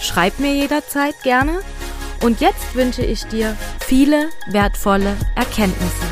[0.00, 1.60] Schreib mir jederzeit gerne.
[2.22, 6.06] Und jetzt wünsche ich dir viele wertvolle Erkenntnisse.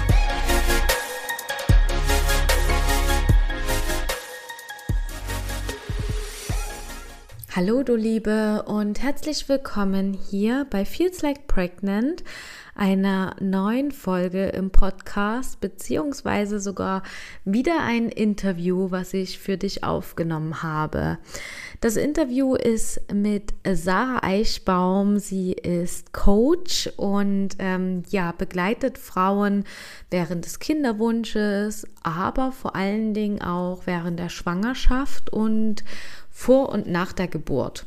[7.57, 12.23] Hallo du Liebe und herzlich willkommen hier bei Feels Like Pregnant,
[12.77, 17.03] einer neuen Folge im Podcast, beziehungsweise sogar
[17.45, 21.19] wieder ein Interview, was ich für dich aufgenommen habe.
[21.81, 25.21] Das Interview ist mit Sarah Eichbaum.
[25.21, 29.63] Sie ist Coach und ähm, ja, begleitet Frauen
[30.11, 35.85] während des Kinderwunsches, aber vor allen Dingen auch während der Schwangerschaft und
[36.31, 37.87] vor und nach der Geburt.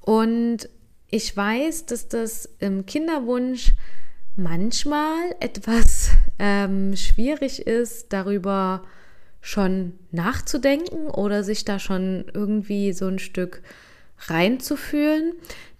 [0.00, 0.68] Und
[1.10, 3.72] ich weiß, dass das im Kinderwunsch
[4.36, 8.84] manchmal etwas ähm, schwierig ist, darüber
[9.46, 13.62] schon nachzudenken oder sich da schon irgendwie so ein Stück
[14.26, 15.34] reinzufühlen.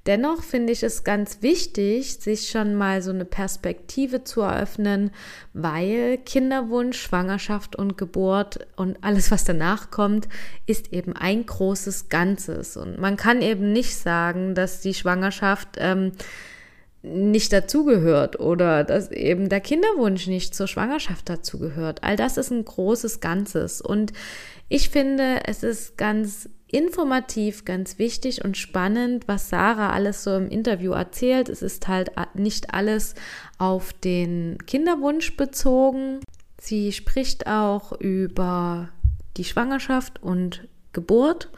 [0.07, 5.11] Dennoch finde ich es ganz wichtig, sich schon mal so eine Perspektive zu eröffnen,
[5.53, 10.29] weil Kinderwunsch, Schwangerschaft und Geburt und alles, was danach kommt,
[10.67, 12.77] ist eben ein großes Ganzes.
[12.77, 16.13] Und man kann eben nicht sagen, dass die Schwangerschaft ähm,
[17.07, 22.03] nicht dazugehört oder dass eben der Kinderwunsch nicht zur Schwangerschaft dazugehört.
[22.03, 23.81] All das ist ein großes Ganzes.
[23.81, 24.13] Und
[24.69, 30.49] ich finde, es ist ganz informativ, ganz wichtig und spannend, was Sarah alles so im
[30.49, 31.49] Interview erzählt.
[31.49, 33.15] Es ist halt nicht alles
[33.59, 36.21] auf den Kinderwunsch bezogen.
[36.61, 38.89] Sie spricht auch über
[39.37, 41.51] die Schwangerschaft und Geburt.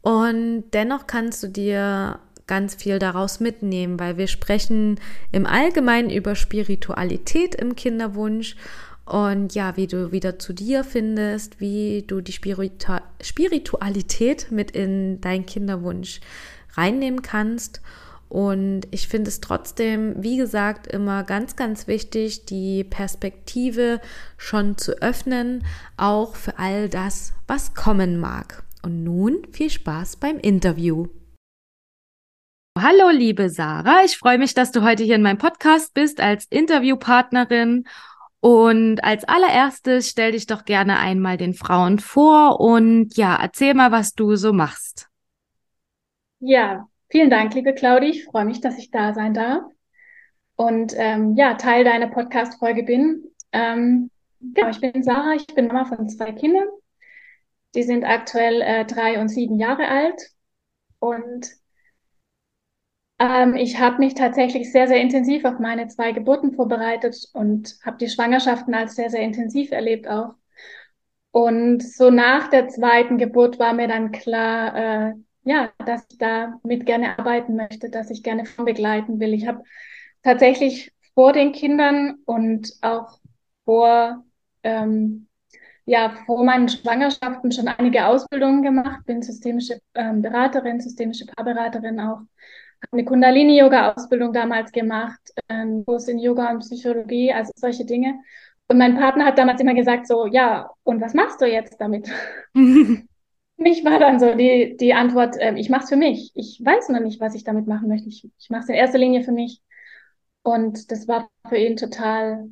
[0.00, 5.00] Und dennoch kannst du dir ganz viel daraus mitnehmen, weil wir sprechen
[5.32, 8.56] im Allgemeinen über Spiritualität im Kinderwunsch
[9.04, 15.20] und ja, wie du wieder zu dir findest, wie du die Spiritu Spiritualität mit in
[15.20, 16.20] deinen Kinderwunsch
[16.74, 17.82] reinnehmen kannst.
[18.30, 24.00] Und ich finde es trotzdem, wie gesagt, immer ganz, ganz wichtig, die Perspektive
[24.38, 25.64] schon zu öffnen,
[25.96, 28.64] auch für all das, was kommen mag.
[28.82, 31.06] Und nun viel Spaß beim Interview.
[32.76, 34.04] Hallo, liebe Sarah.
[34.04, 37.84] Ich freue mich, dass du heute hier in meinem Podcast bist als Interviewpartnerin.
[38.40, 43.92] Und als allererstes stell dich doch gerne einmal den Frauen vor und ja, erzähl mal,
[43.92, 45.08] was du so machst.
[46.40, 48.08] Ja, vielen Dank, liebe Claudi.
[48.08, 49.62] Ich freue mich, dass ich da sein darf
[50.56, 53.24] und ähm, ja, Teil deiner Podcast-Folge bin.
[53.52, 56.68] Ähm, genau, ich bin Sarah, ich bin Mama von zwei Kindern.
[57.76, 60.20] Die sind aktuell äh, drei und sieben Jahre alt
[60.98, 61.46] und
[63.18, 67.98] ähm, ich habe mich tatsächlich sehr, sehr intensiv auf meine zwei Geburten vorbereitet und habe
[67.98, 70.34] die Schwangerschaften als sehr, sehr intensiv erlebt auch.
[71.30, 75.14] Und so nach der zweiten Geburt war mir dann klar, äh,
[75.44, 79.34] ja, dass ich damit gerne arbeiten möchte, dass ich gerne begleiten will.
[79.34, 79.62] Ich habe
[80.22, 83.18] tatsächlich vor den Kindern und auch
[83.64, 84.24] vor,
[84.62, 85.28] ähm,
[85.86, 92.20] ja, vor meinen Schwangerschaften schon einige Ausbildungen gemacht, bin systemische ähm, Beraterin, systemische Paarberaterin auch
[92.90, 98.20] eine Kundalini-Yoga-Ausbildung damals gemacht, einen Kurs in Yoga und Psychologie, also solche Dinge.
[98.68, 102.10] Und mein Partner hat damals immer gesagt so, ja, und was machst du jetzt damit?
[103.56, 106.32] mich war dann so die, die Antwort, äh, ich mache es für mich.
[106.34, 108.08] Ich weiß noch nicht, was ich damit machen möchte.
[108.08, 109.60] Ich, ich mache es in erster Linie für mich.
[110.42, 112.50] Und das war für ihn total,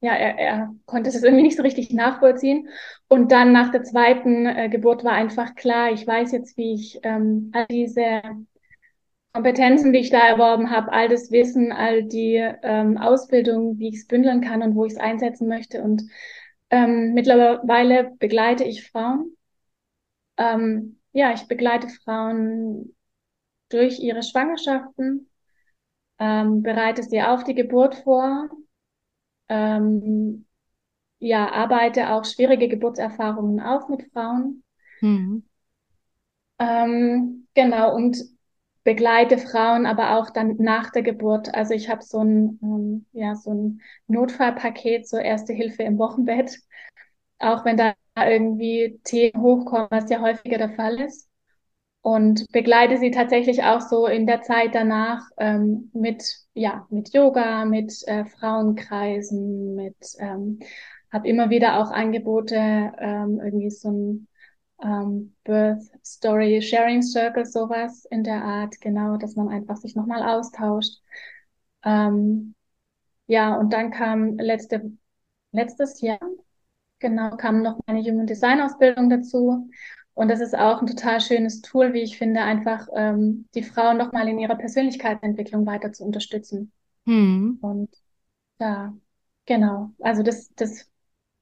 [0.00, 2.68] ja, er, er konnte es irgendwie nicht so richtig nachvollziehen.
[3.08, 7.00] Und dann nach der zweiten äh, Geburt war einfach klar, ich weiß jetzt, wie ich
[7.02, 8.22] ähm, all diese
[9.38, 13.98] Kompetenzen, die ich da erworben habe, all das Wissen, all die ähm, Ausbildung, wie ich
[13.98, 15.80] es bündeln kann und wo ich es einsetzen möchte.
[15.80, 16.02] Und
[16.70, 19.36] ähm, mittlerweile begleite ich Frauen.
[20.38, 22.96] Ähm, ja, ich begleite Frauen
[23.68, 25.30] durch ihre Schwangerschaften,
[26.18, 28.48] ähm, bereite sie auf die Geburt vor,
[29.48, 30.46] ähm,
[31.20, 34.64] ja, arbeite auch schwierige Geburtserfahrungen auf mit Frauen.
[35.00, 35.44] Mhm.
[36.58, 38.36] Ähm, genau, und
[38.88, 41.54] begleite Frauen aber auch dann nach der Geburt.
[41.54, 46.58] Also ich habe so ein, ähm, ja, so ein Notfallpaket, so Erste Hilfe im Wochenbett,
[47.38, 51.28] auch wenn da irgendwie Themen hochkommen, was ja häufiger der Fall ist.
[52.02, 56.24] und begleite sie tatsächlich auch so in der Zeit danach ähm, mit,
[56.54, 60.60] ja, mit Yoga, mit äh, Frauenkreisen, mit, ähm,
[61.12, 62.56] habe immer wieder auch Angebote,
[62.98, 64.28] ähm, irgendwie so ein
[64.82, 70.22] ähm, Birth Story Sharing Circle, sowas in der Art, genau, dass man einfach sich nochmal
[70.22, 71.00] austauscht.
[71.84, 72.54] Ähm,
[73.26, 74.92] ja, und dann kam letzte,
[75.52, 76.20] letztes Jahr,
[76.98, 79.68] genau, kam noch meine Human Design Ausbildung dazu.
[80.14, 83.98] Und das ist auch ein total schönes Tool, wie ich finde, einfach ähm, die Frauen
[83.98, 86.72] nochmal in ihrer Persönlichkeitsentwicklung weiter zu unterstützen.
[87.06, 87.58] Hm.
[87.60, 87.88] Und
[88.58, 88.96] ja,
[89.46, 89.92] genau.
[90.00, 90.90] Also das, das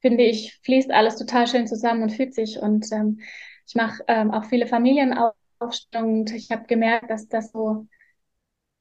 [0.01, 2.59] finde ich, fließt alles total schön zusammen und fühlt sich.
[2.61, 3.21] Und ähm,
[3.67, 7.87] ich mache ähm, auch viele Familienaufstellungen und ich habe gemerkt, dass das so,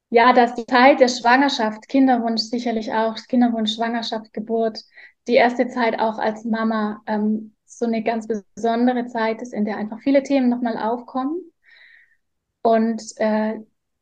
[0.09, 4.79] ja, dass die Zeit der Schwangerschaft, Kinderwunsch sicherlich auch, Kinderwunsch, Schwangerschaft, Geburt,
[5.27, 9.77] die erste Zeit auch als Mama ähm, so eine ganz besondere Zeit ist, in der
[9.77, 11.41] einfach viele Themen nochmal aufkommen.
[12.61, 13.59] Und äh,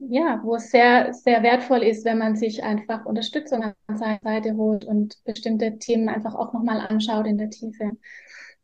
[0.09, 4.55] ja, wo es sehr, sehr wertvoll ist, wenn man sich einfach Unterstützung an seine Seite
[4.55, 7.91] holt und bestimmte Themen einfach auch nochmal anschaut in der Tiefe.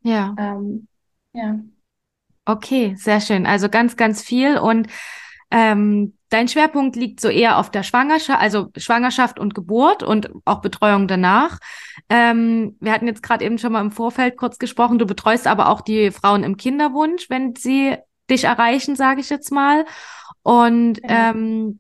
[0.02, 0.36] Ja.
[0.38, 0.88] Ähm,
[1.34, 1.60] ja.
[2.46, 3.46] Okay, sehr schön.
[3.46, 4.58] Also ganz, ganz viel.
[4.58, 4.88] Und
[5.52, 10.62] ähm, dein Schwerpunkt liegt so eher auf der Schwangerschaft, also Schwangerschaft und Geburt und auch
[10.62, 11.60] Betreuung danach.
[12.10, 15.00] Ähm, wir hatten jetzt gerade eben schon mal im Vorfeld kurz gesprochen.
[15.00, 17.98] Du betreust aber auch die Frauen im Kinderwunsch, wenn sie
[18.30, 19.86] dich erreichen, sage ich jetzt mal.
[20.44, 21.32] Und ja.
[21.32, 21.80] ähm,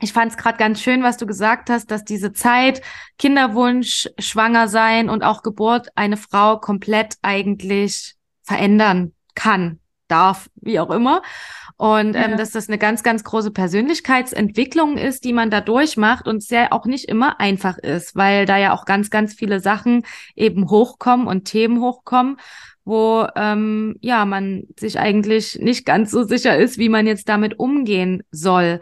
[0.00, 2.82] ich fand es gerade ganz schön, was du gesagt hast, dass diese Zeit
[3.18, 10.90] Kinderwunsch, Schwanger sein und auch Geburt eine Frau komplett eigentlich verändern kann, darf, wie auch
[10.90, 11.22] immer.
[11.78, 12.36] Und ähm, ja.
[12.36, 16.86] dass das eine ganz, ganz große Persönlichkeitsentwicklung ist, die man da durchmacht und sehr auch
[16.86, 20.04] nicht immer einfach ist, weil da ja auch ganz, ganz viele Sachen
[20.34, 22.38] eben hochkommen und Themen hochkommen,
[22.86, 27.58] wo ähm, ja man sich eigentlich nicht ganz so sicher ist, wie man jetzt damit
[27.58, 28.80] umgehen soll.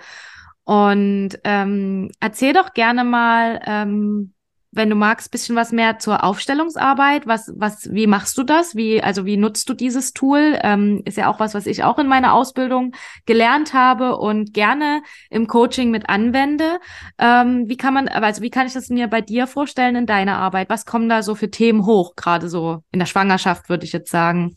[0.64, 4.33] Und ähm, erzähl doch gerne mal, ähm,
[4.74, 7.26] wenn du magst, bisschen was mehr zur Aufstellungsarbeit.
[7.26, 8.74] Was, was, wie machst du das?
[8.74, 10.58] Wie, also wie nutzt du dieses Tool?
[10.62, 12.92] Ähm, ist ja auch was, was ich auch in meiner Ausbildung
[13.26, 16.80] gelernt habe und gerne im Coaching mit anwende.
[17.18, 20.38] Ähm, wie kann man, also wie kann ich das mir bei dir vorstellen in deiner
[20.38, 20.68] Arbeit?
[20.68, 22.14] Was kommen da so für Themen hoch?
[22.16, 24.54] Gerade so in der Schwangerschaft, würde ich jetzt sagen.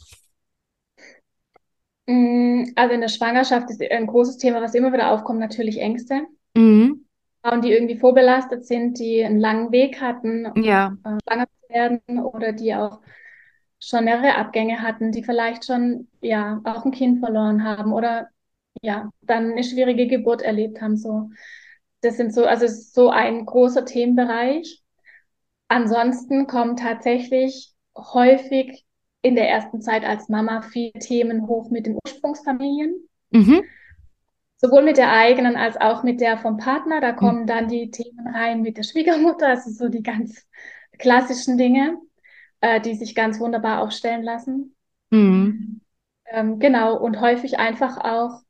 [2.08, 6.26] Mm, also in der Schwangerschaft ist ein großes Thema, was immer wieder aufkommt, natürlich Ängste.
[6.56, 7.07] Mhm.
[7.48, 10.98] Frauen, die irgendwie vorbelastet sind, die einen langen Weg hatten, um ja.
[11.04, 13.00] äh, schwanger zu werden oder die auch
[13.80, 18.28] schon mehrere Abgänge hatten, die vielleicht schon ja auch ein Kind verloren haben oder
[18.82, 20.98] ja dann eine schwierige Geburt erlebt haben.
[20.98, 21.30] So,
[22.02, 24.82] das sind so also so ein großer Themenbereich.
[25.68, 28.86] Ansonsten kommen tatsächlich häufig
[29.22, 33.08] in der ersten Zeit als Mama viele Themen hoch mit den Ursprungsfamilien.
[33.32, 33.64] Mhm
[34.58, 37.00] sowohl mit der eigenen als auch mit der vom Partner.
[37.00, 37.48] Da kommen mhm.
[37.48, 40.46] dann die Themen rein mit der Schwiegermutter, also so die ganz
[40.98, 41.98] klassischen Dinge,
[42.62, 44.76] äh, die sich ganz wunderbar aufstellen lassen.
[45.10, 45.82] Mhm.
[46.26, 48.42] Ähm, genau, und häufig einfach auch,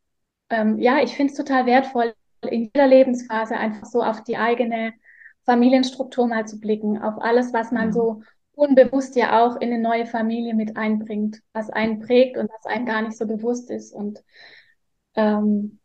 [0.49, 4.93] ähm, ja, ich finde es total wertvoll, in jeder Lebensphase einfach so auf die eigene
[5.45, 7.93] Familienstruktur mal zu blicken, auf alles, was man mhm.
[7.93, 8.21] so
[8.53, 12.85] unbewusst ja auch in eine neue Familie mit einbringt, was einen prägt und was einem
[12.85, 13.93] gar nicht so bewusst ist.
[13.93, 14.23] Und
[15.15, 15.79] ähm,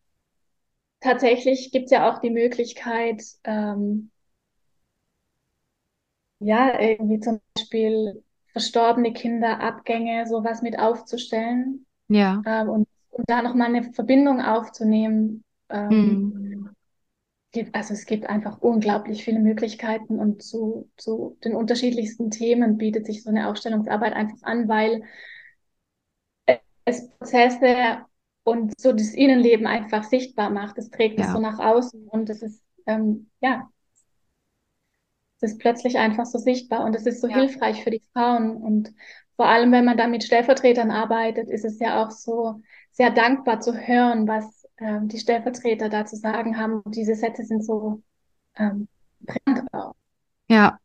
[1.02, 4.10] tatsächlich gibt es ja auch die Möglichkeit, ähm,
[6.38, 11.86] ja, irgendwie zum Beispiel verstorbene Kinder, Abgänge, sowas mit aufzustellen.
[12.08, 12.42] Ja.
[12.46, 15.44] Ähm, und, und da nochmal eine Verbindung aufzunehmen.
[15.68, 16.70] Ähm, hm.
[17.52, 23.06] gibt, also es gibt einfach unglaublich viele Möglichkeiten und zu, zu den unterschiedlichsten Themen bietet
[23.06, 25.02] sich so eine Aufstellungsarbeit einfach an, weil
[26.84, 28.04] es Prozesse
[28.44, 30.78] und so das Innenleben einfach sichtbar macht.
[30.78, 33.68] Das trägt es so nach außen und es ist, ähm, ja,
[35.42, 37.36] es ist plötzlich einfach so sichtbar und es ist so ja.
[37.36, 38.56] hilfreich für die Frauen.
[38.56, 38.92] Und
[39.36, 42.60] vor allem, wenn man dann mit Stellvertretern arbeitet, ist es ja auch so
[42.92, 46.80] sehr dankbar zu hören, was ähm, die Stellvertreter da zu sagen haben.
[46.82, 48.02] Und diese Sätze sind so
[48.56, 48.88] ähm,
[49.26, 49.94] prägend auch.
[50.48, 50.78] Ja.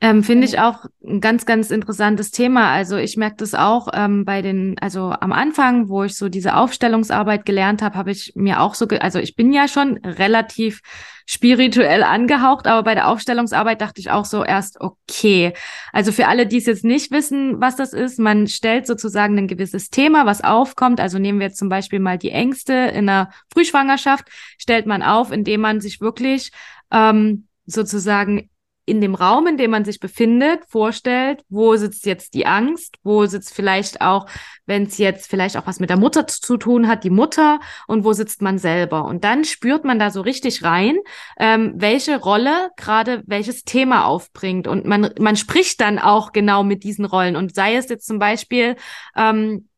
[0.00, 2.70] Ähm, Finde ich auch ein ganz, ganz interessantes Thema.
[2.70, 6.56] Also ich merke das auch ähm, bei den, also am Anfang, wo ich so diese
[6.56, 10.82] Aufstellungsarbeit gelernt habe, habe ich mir auch so, also ich bin ja schon relativ
[11.26, 15.54] spirituell angehaucht, aber bei der Aufstellungsarbeit dachte ich auch so erst, okay.
[15.92, 19.48] Also für alle, die es jetzt nicht wissen, was das ist, man stellt sozusagen ein
[19.48, 21.00] gewisses Thema, was aufkommt.
[21.00, 25.32] Also nehmen wir jetzt zum Beispiel mal die Ängste in der Frühschwangerschaft, stellt man auf,
[25.32, 26.52] indem man sich wirklich
[26.90, 28.50] ähm, sozusagen
[28.86, 33.24] in dem Raum, in dem man sich befindet, vorstellt, wo sitzt jetzt die Angst, wo
[33.26, 34.26] sitzt vielleicht auch,
[34.66, 38.04] wenn es jetzt vielleicht auch was mit der Mutter zu tun hat, die Mutter und
[38.04, 39.04] wo sitzt man selber.
[39.04, 40.96] Und dann spürt man da so richtig rein,
[41.38, 44.68] ähm, welche Rolle gerade welches Thema aufbringt.
[44.68, 47.36] Und man, man spricht dann auch genau mit diesen Rollen.
[47.36, 48.76] Und sei es jetzt zum Beispiel,
[49.16, 49.68] ähm,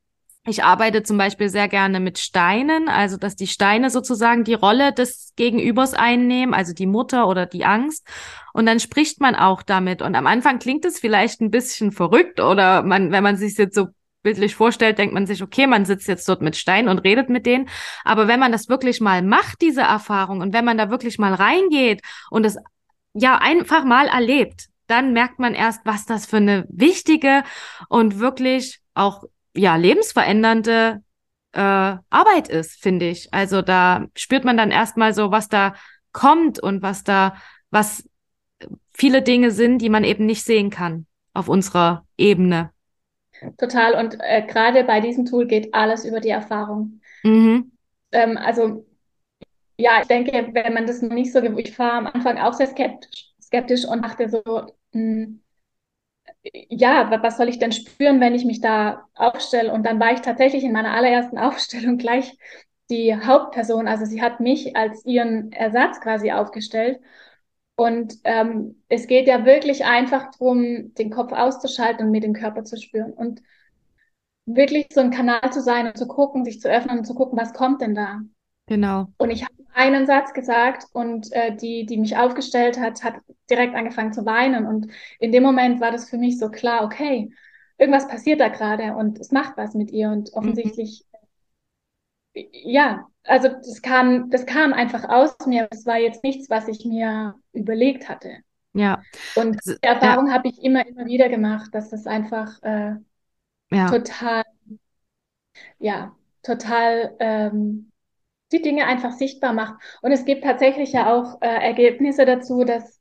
[0.47, 4.93] ich arbeite zum Beispiel sehr gerne mit Steinen, also dass die Steine sozusagen die Rolle
[4.93, 8.07] des Gegenübers einnehmen, also die Mutter oder die Angst.
[8.53, 10.03] Und dann spricht man auch damit.
[10.03, 13.75] Und am Anfang klingt es vielleicht ein bisschen verrückt oder man, wenn man sich jetzt
[13.75, 13.89] so
[14.23, 17.47] bildlich vorstellt, denkt man sich, okay, man sitzt jetzt dort mit Steinen und redet mit
[17.47, 17.69] denen.
[18.05, 21.35] Aber wenn man das wirklich mal macht, diese Erfahrung, und wenn man da wirklich mal
[21.35, 22.57] reingeht und es
[23.15, 27.43] ja einfach mal erlebt, dann merkt man erst, was das für eine wichtige
[27.89, 29.25] und wirklich auch
[29.57, 31.03] ja, lebensverändernde
[31.53, 33.33] äh, Arbeit ist, finde ich.
[33.33, 35.75] Also da spürt man dann erstmal so, was da
[36.13, 37.37] kommt und was da,
[37.71, 38.09] was
[38.93, 42.71] viele Dinge sind, die man eben nicht sehen kann auf unserer Ebene.
[43.59, 43.95] Total.
[43.95, 47.01] Und äh, gerade bei diesem Tool geht alles über die Erfahrung.
[47.23, 47.73] Mhm.
[48.13, 48.87] Ähm, also
[49.79, 52.67] ja, ich denke, wenn man das noch nicht so, ich war am Anfang auch sehr
[52.67, 55.43] skeptisch, skeptisch und dachte so, mh, hm,
[56.71, 59.73] ja, was soll ich denn spüren, wenn ich mich da aufstelle?
[59.73, 62.37] Und dann war ich tatsächlich in meiner allerersten Aufstellung gleich
[62.91, 63.89] die Hauptperson.
[63.89, 67.01] Also sie hat mich als ihren Ersatz quasi aufgestellt.
[67.77, 72.65] Und ähm, es geht ja wirklich einfach darum, den Kopf auszuschalten und mit dem Körper
[72.65, 73.13] zu spüren.
[73.13, 73.43] Und
[74.47, 77.39] wirklich so ein Kanal zu sein und zu gucken, sich zu öffnen und zu gucken,
[77.39, 78.21] was kommt denn da?
[78.67, 79.07] Genau.
[79.19, 83.17] Und ich habe einen Satz gesagt und äh, die, die mich aufgestellt hat, hat
[83.49, 84.67] direkt angefangen zu weinen.
[84.67, 87.31] Und in dem Moment war das für mich so klar, okay,
[87.79, 90.09] irgendwas passiert da gerade und es macht was mit ihr.
[90.09, 91.05] Und offensichtlich,
[92.35, 92.43] mhm.
[92.53, 95.69] ja, also das kam, das kam einfach aus mir.
[95.71, 98.39] Es war jetzt nichts, was ich mir überlegt hatte.
[98.73, 99.03] Ja.
[99.35, 100.35] Und also, die Erfahrung ja.
[100.35, 102.95] habe ich immer, immer wieder gemacht, dass das einfach äh,
[103.71, 103.91] ja.
[103.91, 104.43] total,
[105.79, 107.91] ja, total ähm,
[108.53, 109.75] die Dinge einfach sichtbar macht.
[110.03, 113.01] Und es gibt tatsächlich ja auch äh, Ergebnisse dazu, dass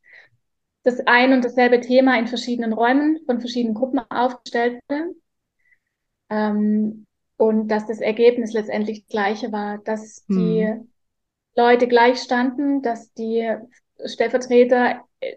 [0.84, 5.16] das ein und dasselbe Thema in verschiedenen Räumen von verschiedenen Gruppen aufgestellt wurde.
[6.30, 7.06] Ähm,
[7.38, 10.38] und dass das Ergebnis letztendlich das gleiche war, dass hm.
[10.38, 10.74] die
[11.56, 13.52] Leute gleich standen, dass die
[14.06, 15.36] Stellvertreter äh,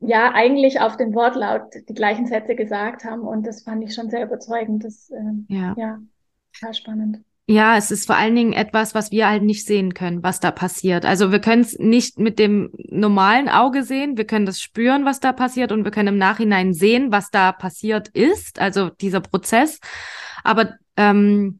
[0.00, 3.22] ja eigentlich auf den Wortlaut die gleichen Sätze gesagt haben.
[3.22, 4.84] Und das fand ich schon sehr überzeugend.
[4.84, 5.74] Das äh, ja.
[5.76, 5.98] ja,
[6.52, 7.24] total spannend.
[7.50, 10.52] Ja, es ist vor allen Dingen etwas, was wir halt nicht sehen können, was da
[10.52, 11.04] passiert.
[11.04, 15.18] Also wir können es nicht mit dem normalen Auge sehen, wir können das spüren, was
[15.18, 19.80] da passiert und wir können im Nachhinein sehen, was da passiert ist, also dieser Prozess.
[20.44, 21.58] Aber ähm,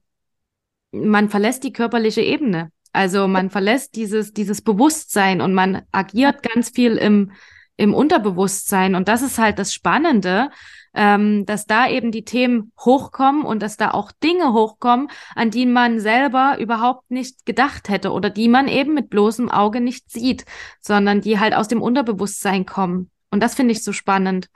[0.93, 2.71] man verlässt die körperliche Ebene.
[2.93, 7.33] Also man verlässt dieses, dieses Bewusstsein und man agiert ganz viel im,
[7.77, 8.95] im Unterbewusstsein.
[8.95, 10.51] Und das ist halt das Spannende,
[10.95, 15.67] ähm, dass da eben die Themen hochkommen und dass da auch Dinge hochkommen, an die
[15.67, 20.45] man selber überhaupt nicht gedacht hätte oder die man eben mit bloßem Auge nicht sieht,
[20.81, 23.11] sondern die halt aus dem Unterbewusstsein kommen.
[23.31, 24.49] Und das finde ich so spannend.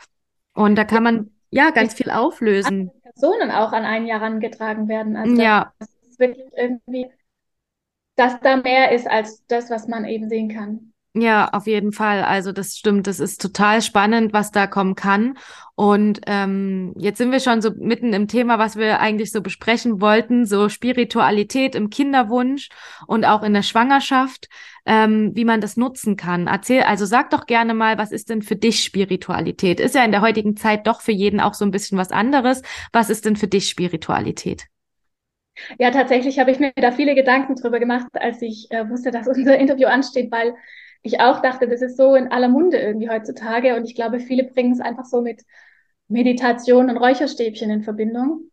[0.55, 2.91] Und da kann man ja ganz viel auflösen.
[3.03, 5.17] Personen auch an ein Jahr herangetragen werden.
[5.17, 5.73] Also ja.
[5.79, 7.07] das ist wirklich irgendwie,
[8.17, 10.94] dass da mehr ist als das, was man eben sehen kann.
[11.17, 12.25] Ja, auf jeden Fall.
[12.25, 13.07] Also das stimmt.
[13.07, 15.39] Das ist total spannend, was da kommen kann.
[15.77, 20.01] Und ähm, jetzt sind wir schon so mitten im Thema, was wir eigentlich so besprechen
[20.01, 22.69] wollten, so Spiritualität im Kinderwunsch
[23.07, 24.49] und auch in der Schwangerschaft,
[24.87, 26.49] ähm, wie man das nutzen kann.
[26.49, 29.79] Erzähl, also sag doch gerne mal, was ist denn für dich Spiritualität?
[29.79, 32.63] Ist ja in der heutigen Zeit doch für jeden auch so ein bisschen was anderes.
[32.93, 34.67] Was ist denn für dich Spiritualität?
[35.79, 39.29] Ja, tatsächlich habe ich mir da viele Gedanken drüber gemacht, als ich äh, wusste, dass
[39.29, 40.55] unser Interview ansteht, weil
[41.05, 43.77] ich auch dachte, das ist so in aller Munde irgendwie heutzutage.
[43.77, 45.43] Und ich glaube, viele bringen es einfach so mit
[46.09, 48.51] Meditation und Räucherstäbchen in Verbindung.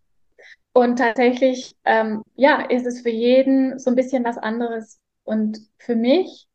[0.73, 4.99] Und tatsächlich, ähm, ja, ist es für jeden so ein bisschen was anderes.
[5.23, 6.47] Und für mich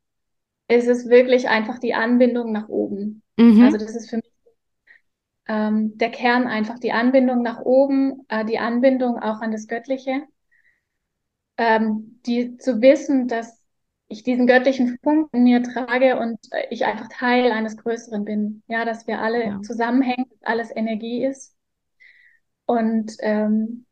[0.69, 3.23] ist es wirklich einfach die Anbindung nach oben.
[3.39, 3.63] Mhm.
[3.63, 4.33] Also das ist für mich
[5.49, 10.25] ähm, der Kern einfach die Anbindung nach oben, äh, die Anbindung auch an das Göttliche.
[11.57, 13.66] Ähm, die zu wissen, dass
[14.09, 16.39] ich diesen göttlichen Funken in mir trage und
[16.71, 18.63] ich einfach Teil eines Größeren bin.
[18.69, 19.63] Ja, dass wir alle ja.
[19.63, 21.57] zusammenhängen, dass alles Energie ist.
[22.67, 23.87] Und ähm,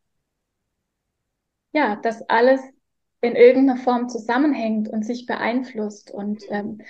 [1.73, 2.61] ja, dass alles
[3.21, 6.11] in irgendeiner Form zusammenhängt und sich beeinflusst.
[6.11, 6.81] Und ähm,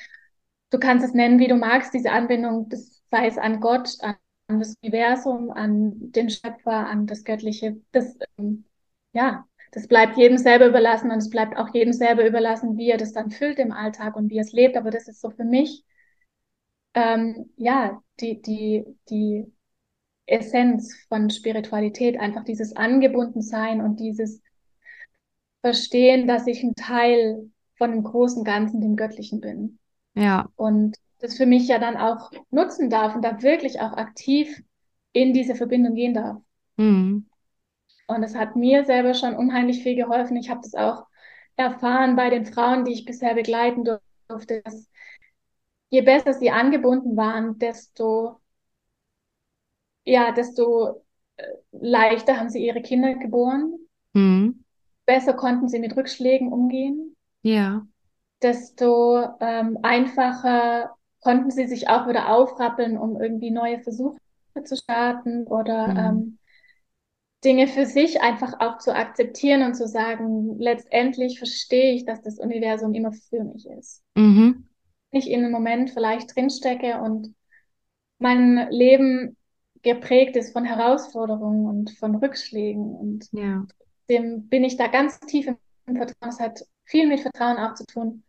[0.70, 4.18] du kannst es nennen, wie du magst, diese Anbindung, das sei es an Gott, an
[4.48, 7.78] das Universum, an den Schöpfer, an das Göttliche.
[7.92, 8.66] Das, ähm,
[9.14, 12.98] ja, das bleibt jedem selber überlassen und es bleibt auch jedem selber überlassen, wie er
[12.98, 14.76] das dann füllt im Alltag und wie er es lebt.
[14.76, 15.84] Aber das ist so für mich
[16.96, 19.46] ähm, ja, die, die, die
[20.26, 24.42] Essenz von Spiritualität, einfach dieses Angebundensein und dieses
[25.62, 29.78] Verstehen, dass ich ein Teil von dem großen Ganzen, dem Göttlichen bin.
[30.16, 30.48] Ja.
[30.56, 34.64] Und das für mich ja dann auch nutzen darf und da wirklich auch aktiv
[35.12, 36.38] in diese Verbindung gehen darf.
[36.78, 37.28] Mhm.
[38.08, 40.38] Und es hat mir selber schon unheimlich viel geholfen.
[40.38, 41.06] Ich habe das auch
[41.56, 43.84] erfahren bei den Frauen, die ich bisher begleiten
[44.28, 44.90] durfte, dass
[45.90, 48.40] je besser sie angebunden waren, desto,
[50.04, 51.04] ja, desto
[51.38, 53.74] äh, leichter haben sie ihre Kinder geboren.
[54.14, 54.64] Mhm.
[55.06, 57.16] Besser konnten sie mit Rückschlägen umgehen.
[57.42, 57.86] Ja.
[58.42, 64.18] Desto ähm, einfacher konnten sie sich auch wieder aufrappeln, um irgendwie neue Versuche
[64.64, 65.98] zu starten oder mhm.
[65.98, 66.38] ähm,
[67.46, 72.40] Dinge für sich einfach auch zu akzeptieren und zu sagen, letztendlich verstehe ich, dass das
[72.40, 74.04] Universum immer für mich ist.
[74.16, 74.68] Mhm.
[75.12, 77.34] Ich in einem Moment vielleicht drinstecke und
[78.18, 79.38] mein Leben
[79.84, 83.66] geprägt ist von Herausforderungen und von Rückschlägen und ja.
[84.10, 85.48] dem bin ich da ganz tief
[85.86, 86.30] im Vertrauen.
[86.30, 88.24] Es hat viel mit Vertrauen auch zu tun.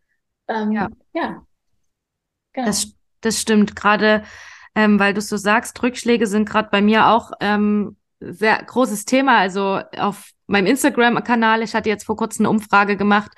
[0.47, 0.87] Ähm, ja.
[1.13, 1.43] ja.
[2.53, 2.67] Genau.
[2.67, 3.75] Das, das stimmt.
[3.75, 4.23] Gerade
[4.77, 9.37] ähm, weil du so sagst, Rückschläge sind gerade bei mir auch ähm, sehr großes Thema.
[9.37, 13.31] Also auf meinem Instagram-Kanal, ich hatte jetzt vor kurzem eine Umfrage gemacht,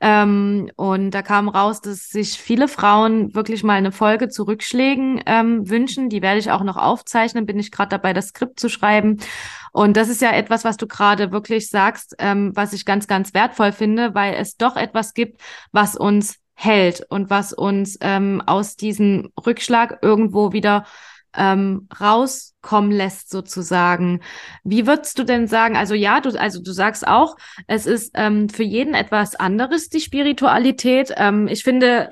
[0.00, 5.22] ähm, und da kam raus, dass sich viele Frauen wirklich mal eine Folge zu Rückschlägen
[5.24, 6.08] ähm, wünschen.
[6.08, 9.18] Die werde ich auch noch aufzeichnen, bin ich gerade dabei, das Skript zu schreiben.
[9.72, 13.34] Und das ist ja etwas, was du gerade wirklich sagst, ähm, was ich ganz, ganz
[13.34, 15.40] wertvoll finde, weil es doch etwas gibt,
[15.72, 20.84] was uns hält und was uns ähm, aus diesem Rückschlag irgendwo wieder
[21.36, 24.20] ähm, rauskommen lässt sozusagen.
[24.62, 27.36] Wie würdest du denn sagen, also ja, du, also du sagst auch,
[27.66, 31.12] es ist ähm, für jeden etwas anderes, die Spiritualität.
[31.16, 32.10] Ähm, ich finde,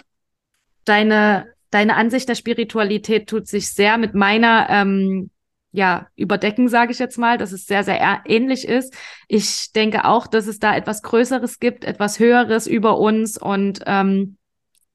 [0.85, 5.31] deine, deine Ansicht der Spiritualität tut sich sehr mit meiner ähm,
[5.73, 8.95] ja, überdecken, sage ich jetzt mal, dass es sehr, sehr ähnlich ist.
[9.27, 14.37] Ich denke auch, dass es da etwas Größeres gibt, etwas Höheres über uns und ähm,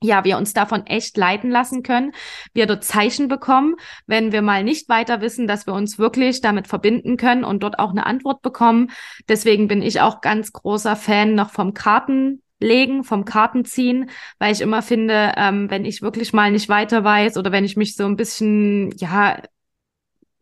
[0.04, 2.12] ja, wir uns davon echt leiten lassen können,
[2.54, 6.68] wir dort Zeichen bekommen, wenn wir mal nicht weiter wissen, dass wir uns wirklich damit
[6.68, 8.92] verbinden können und dort auch eine Antwort bekommen.
[9.28, 14.84] Deswegen bin ich auch ganz großer Fan noch vom Kartenlegen, vom Kartenziehen, weil ich immer
[14.84, 18.16] finde, ähm, wenn ich wirklich mal nicht weiter weiß oder wenn ich mich so ein
[18.18, 19.42] bisschen, ja,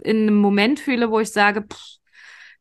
[0.03, 1.94] in einem Moment fühle, wo ich sage, pff,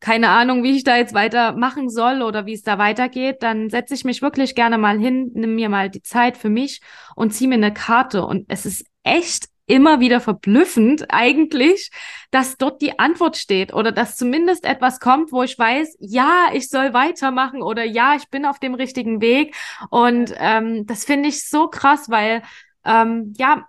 [0.05, 3.95] keine Ahnung, wie ich da jetzt weitermachen soll oder wie es da weitergeht, dann setze
[3.95, 6.83] ich mich wirklich gerne mal hin, nimm mir mal die Zeit für mich
[7.17, 8.27] und ziehe mir eine Karte.
[8.27, 11.91] Und es ist echt immer wieder verblüffend eigentlich,
[12.31, 16.69] dass dort die Antwort steht oder dass zumindest etwas kommt, wo ich weiß, ja, ich
[16.69, 19.57] soll weitermachen oder ja, ich bin auf dem richtigen Weg.
[19.89, 22.43] Und ähm, das finde ich so krass, weil
[22.85, 23.67] ähm, ja,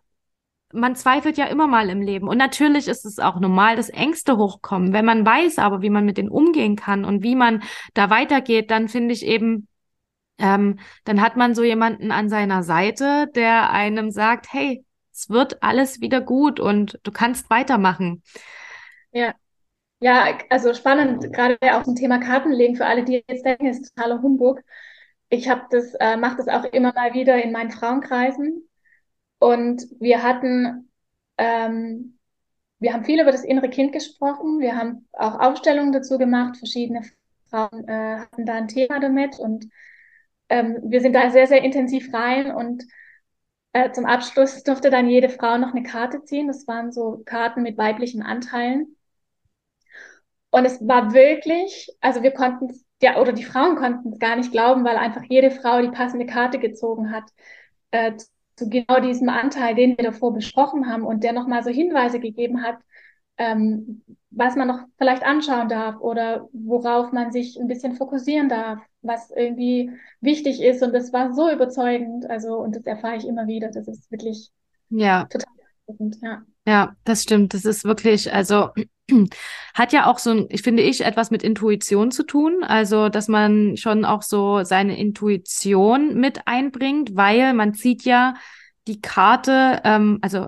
[0.76, 2.28] man zweifelt ja immer mal im Leben.
[2.28, 4.94] Und natürlich ist es auch normal, dass Ängste hochkommen.
[4.94, 8.70] Wenn man weiß aber, wie man mit denen umgehen kann und wie man da weitergeht,
[8.72, 9.68] dann finde ich eben,
[10.38, 15.64] ähm, dann hat man so jemanden an seiner Seite, der einem sagt, hey, es wird
[15.64, 18.22] alles wieder gut und du kannst weitermachen.
[19.12, 19.34] Ja.
[20.02, 24.22] Ja, also spannend, gerade auch zum Thema Kartenlegen für alle, die jetzt denken, ist totaler
[24.22, 24.60] Humbug.
[25.30, 28.68] Ich habe das, äh, mache das auch immer mal wieder in meinen Frauenkreisen
[29.40, 30.92] und wir hatten,
[31.38, 32.18] ähm,
[32.80, 34.60] wir haben viel über das innere Kind gesprochen.
[34.60, 36.58] Wir haben auch Aufstellungen dazu gemacht.
[36.58, 37.04] Verschiedene
[37.50, 39.70] Frauen äh, hatten da ein Thema damit und
[40.50, 42.84] ähm, wir sind da sehr, sehr intensiv rein und
[43.74, 46.48] äh, zum Abschluss durfte dann jede Frau noch eine Karte ziehen.
[46.48, 48.96] Das waren so Karten mit weiblichen Anteilen.
[50.50, 52.70] Und es war wirklich, also wir konnten
[53.02, 56.26] ja, oder die Frauen konnten es gar nicht glauben, weil einfach jede Frau die passende
[56.26, 57.26] Karte gezogen hat
[57.92, 58.14] äh,
[58.56, 62.64] zu genau diesem Anteil, den wir davor besprochen haben und der nochmal so Hinweise gegeben
[62.64, 62.78] hat,
[63.38, 68.80] ähm, was man noch vielleicht anschauen darf oder worauf man sich ein bisschen fokussieren darf,
[69.02, 69.92] was irgendwie
[70.22, 70.82] wichtig ist.
[70.84, 72.30] Und das war so überzeugend.
[72.30, 73.72] Also, und das erfahre ich immer wieder.
[73.72, 74.52] Das ist wirklich
[74.90, 75.26] ja.
[75.26, 76.44] total beeindruckend, ja.
[76.68, 77.54] Ja, das stimmt.
[77.54, 78.70] Das ist wirklich, also
[79.74, 82.64] hat ja auch so ein, ich finde ich, etwas mit Intuition zu tun.
[82.64, 88.36] Also, dass man schon auch so seine Intuition mit einbringt, weil man zieht ja
[88.88, 90.48] die Karte, ähm, also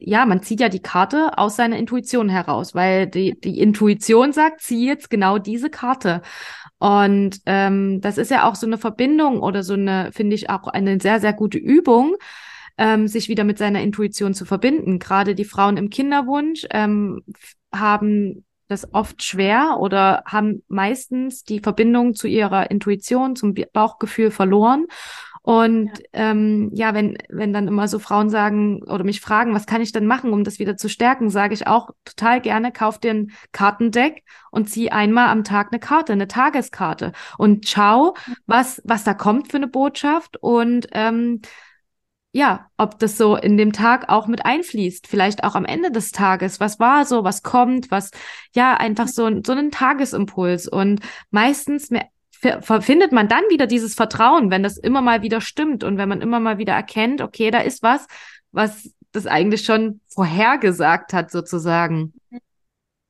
[0.00, 4.60] ja, man zieht ja die Karte aus seiner Intuition heraus, weil die, die Intuition sagt,
[4.60, 6.22] zieh jetzt genau diese Karte.
[6.78, 10.68] Und ähm, das ist ja auch so eine Verbindung oder so eine, finde ich, auch
[10.68, 12.16] eine sehr, sehr gute Übung,
[12.78, 14.98] ähm, sich wieder mit seiner Intuition zu verbinden.
[14.98, 17.22] Gerade die Frauen im Kinderwunsch ähm,
[17.72, 24.86] haben das oft schwer oder haben meistens die Verbindung zu ihrer Intuition, zum Bauchgefühl verloren.
[25.42, 26.30] Und ja.
[26.30, 29.92] Ähm, ja, wenn, wenn dann immer so Frauen sagen oder mich fragen, was kann ich
[29.92, 33.30] denn machen, um das wieder zu stärken, sage ich auch total gerne, kauf dir ein
[33.52, 38.12] Kartendeck und zieh einmal am Tag eine Karte, eine Tageskarte und schau,
[38.44, 41.40] was, was da kommt für eine Botschaft und ähm,
[42.32, 46.12] ja, ob das so in dem Tag auch mit einfließt, vielleicht auch am Ende des
[46.12, 48.10] Tages, was war so, was kommt, was,
[48.54, 51.90] ja, einfach so, so einen Tagesimpuls und meistens
[52.40, 56.20] findet man dann wieder dieses Vertrauen, wenn das immer mal wieder stimmt und wenn man
[56.20, 58.06] immer mal wieder erkennt, okay, da ist was,
[58.52, 62.12] was das eigentlich schon vorhergesagt hat, sozusagen.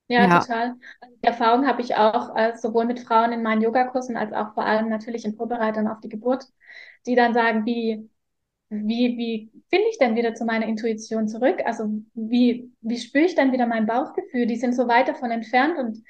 [0.07, 0.39] Ja, ja.
[0.39, 0.75] total.
[1.21, 4.65] Die Erfahrung habe ich auch äh, sowohl mit Frauen in meinen Yogakursen als auch vor
[4.65, 6.45] allem natürlich in Vorbereitern auf die Geburt,
[7.05, 8.09] die dann sagen, wie,
[8.69, 11.59] wie, wie finde ich denn wieder zu meiner Intuition zurück?
[11.65, 14.45] Also wie, wie spüre ich dann wieder mein Bauchgefühl?
[14.45, 16.03] Die sind so weit davon entfernt und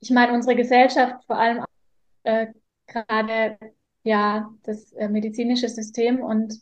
[0.00, 1.64] ich meine, unsere Gesellschaft, vor allem
[2.24, 2.48] äh,
[2.86, 3.58] gerade
[4.02, 6.60] ja das äh, medizinische System und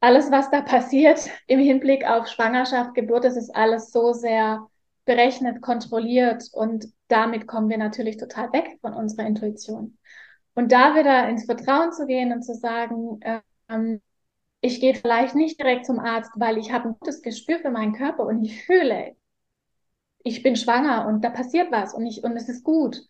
[0.00, 4.66] alles, was da passiert im Hinblick auf Schwangerschaft, Geburt, das ist alles so sehr
[5.04, 9.98] berechnet, kontrolliert und damit kommen wir natürlich total weg von unserer Intuition.
[10.54, 13.20] Und da wieder ins Vertrauen zu gehen und zu sagen,
[13.68, 14.00] ähm,
[14.66, 17.94] ich gehe vielleicht nicht direkt zum Arzt, weil ich habe ein gutes Gespür für meinen
[17.94, 19.16] Körper und ich fühle,
[20.22, 23.00] ich bin schwanger und da passiert was und ich und es ist gut.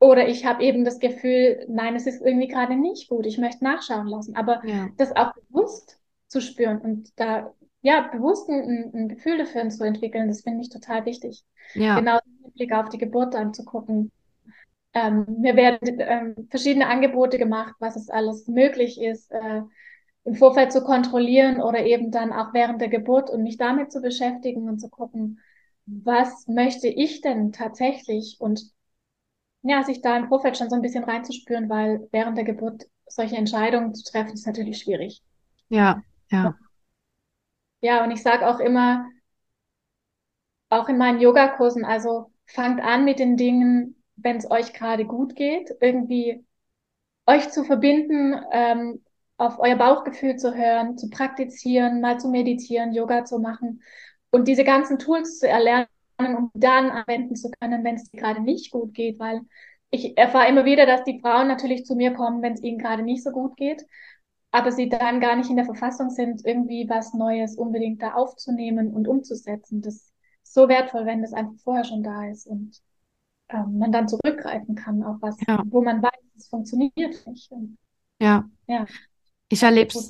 [0.00, 3.64] Oder ich habe eben das Gefühl, nein, es ist irgendwie gerade nicht gut, ich möchte
[3.64, 4.36] nachschauen lassen.
[4.36, 4.88] Aber ja.
[4.96, 10.28] das auch bewusst zu spüren und da ja bewusst ein, ein Gefühl dafür zu entwickeln,
[10.28, 11.44] das finde ich total wichtig.
[11.74, 11.98] Ja.
[11.98, 14.12] Genau im Blick auf die Geburt dann zu gucken.
[14.94, 19.62] Ähm, mir werden ähm, verschiedene Angebote gemacht, was es alles möglich ist, äh,
[20.28, 24.02] im Vorfeld zu kontrollieren oder eben dann auch während der Geburt und mich damit zu
[24.02, 25.40] beschäftigen und zu gucken,
[25.86, 28.62] was möchte ich denn tatsächlich und
[29.62, 33.36] ja, sich da im Vorfeld schon so ein bisschen reinzuspüren, weil während der Geburt solche
[33.36, 35.22] Entscheidungen zu treffen, ist natürlich schwierig.
[35.70, 36.54] Ja, ja.
[37.80, 39.06] Ja, und ich sage auch immer,
[40.70, 45.34] auch in meinen Yogakursen, also fangt an mit den Dingen, wenn es euch gerade gut
[45.36, 46.44] geht, irgendwie
[47.26, 49.02] euch zu verbinden, ähm,
[49.38, 53.82] auf euer Bauchgefühl zu hören, zu praktizieren, mal zu meditieren, Yoga zu machen
[54.30, 58.72] und diese ganzen Tools zu erlernen, um dann anwenden zu können, wenn es gerade nicht
[58.72, 59.40] gut geht, weil
[59.90, 63.02] ich erfahre immer wieder, dass die Frauen natürlich zu mir kommen, wenn es ihnen gerade
[63.02, 63.86] nicht so gut geht,
[64.50, 68.92] aber sie dann gar nicht in der Verfassung sind, irgendwie was Neues unbedingt da aufzunehmen
[68.92, 69.82] und umzusetzen.
[69.82, 72.82] Das ist so wertvoll, wenn das einfach vorher schon da ist und
[73.50, 75.62] ähm, man dann zurückgreifen kann auf was, ja.
[75.66, 77.50] wo man weiß, es funktioniert nicht.
[77.50, 77.78] Und,
[78.20, 78.48] ja.
[78.66, 78.86] ja.
[79.48, 80.08] Ich erlebe es.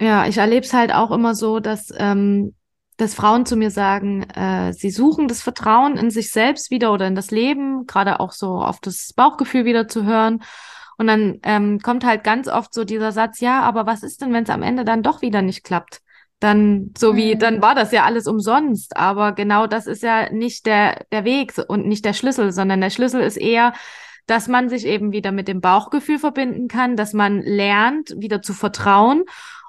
[0.00, 2.54] Ja, ich erlebe es halt auch immer so, dass, ähm,
[2.96, 7.06] dass Frauen zu mir sagen, äh, sie suchen das Vertrauen in sich selbst wieder oder
[7.06, 10.42] in das Leben, gerade auch so auf das Bauchgefühl wieder zu hören.
[10.96, 14.32] Und dann ähm, kommt halt ganz oft so dieser Satz, ja, aber was ist denn,
[14.32, 16.00] wenn es am Ende dann doch wieder nicht klappt?
[16.40, 17.38] Dann, so wie, mhm.
[17.38, 18.96] dann war das ja alles umsonst.
[18.96, 22.90] Aber genau das ist ja nicht der, der Weg und nicht der Schlüssel, sondern der
[22.90, 23.74] Schlüssel ist eher,
[24.26, 28.52] dass man sich eben wieder mit dem Bauchgefühl verbinden kann, dass man lernt, wieder zu
[28.52, 29.24] vertrauen.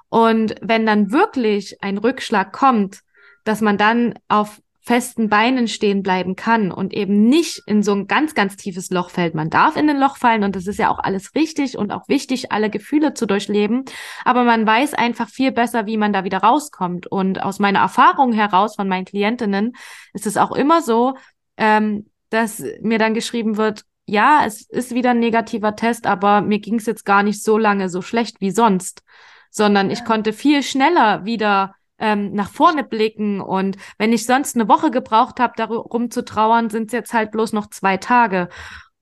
[0.08, 3.00] Und wenn dann wirklich ein Rückschlag kommt,
[3.44, 8.08] dass man dann auf festen Beinen stehen bleiben kann und eben nicht in so ein
[8.08, 9.32] ganz, ganz tiefes Loch fällt.
[9.34, 12.08] Man darf in ein Loch fallen und das ist ja auch alles richtig und auch
[12.08, 13.84] wichtig, alle Gefühle zu durchleben.
[14.24, 17.06] Aber man weiß einfach viel besser, wie man da wieder rauskommt.
[17.06, 19.74] Und aus meiner Erfahrung heraus von meinen Klientinnen
[20.14, 21.14] ist es auch immer so,
[21.56, 26.58] ähm, dass mir dann geschrieben wird, ja, es ist wieder ein negativer Test, aber mir
[26.58, 29.02] ging es jetzt gar nicht so lange so schlecht wie sonst,
[29.50, 29.92] sondern ja.
[29.92, 34.90] ich konnte viel schneller wieder ähm, nach vorne blicken und wenn ich sonst eine Woche
[34.90, 38.48] gebraucht habe, darum zu trauern, sind es jetzt halt bloß noch zwei Tage.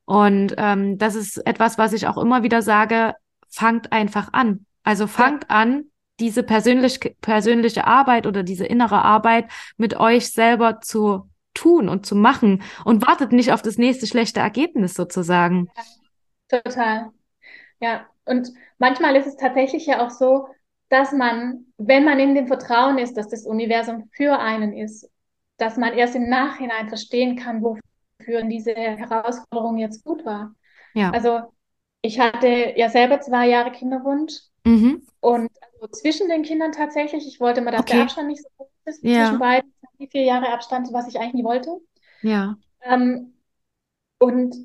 [0.05, 3.15] Und ähm, das ist etwas, was ich auch immer wieder sage,
[3.49, 4.67] fangt einfach an.
[4.83, 5.57] Also fangt ja.
[5.57, 5.85] an,
[6.19, 12.15] diese persönlich, persönliche Arbeit oder diese innere Arbeit mit euch selber zu tun und zu
[12.15, 15.69] machen und wartet nicht auf das nächste schlechte Ergebnis sozusagen.
[16.51, 17.11] Ja, total.
[17.81, 20.49] Ja, und manchmal ist es tatsächlich ja auch so,
[20.89, 25.09] dass man, wenn man in dem Vertrauen ist, dass das Universum für einen ist,
[25.57, 30.55] dass man erst im Nachhinein verstehen kann, wofür diese Herausforderung jetzt gut war.
[30.95, 31.11] Ja.
[31.11, 31.53] Also
[32.03, 34.33] ich hatte ja selber zwei Jahre Kinderwunsch
[34.65, 35.07] mhm.
[35.21, 35.51] und
[35.89, 37.95] zwischen den Kindern tatsächlich, ich wollte mal, dass okay.
[37.95, 39.27] der Abstand nicht so groß ist ja.
[39.27, 41.71] zwischen beiden die vier Jahre Abstand, was ich eigentlich nie wollte.
[42.23, 42.57] Ja.
[42.83, 43.35] Ähm,
[44.19, 44.57] und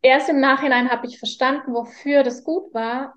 [0.00, 3.14] erst im Nachhinein habe ich verstanden, wofür das gut war.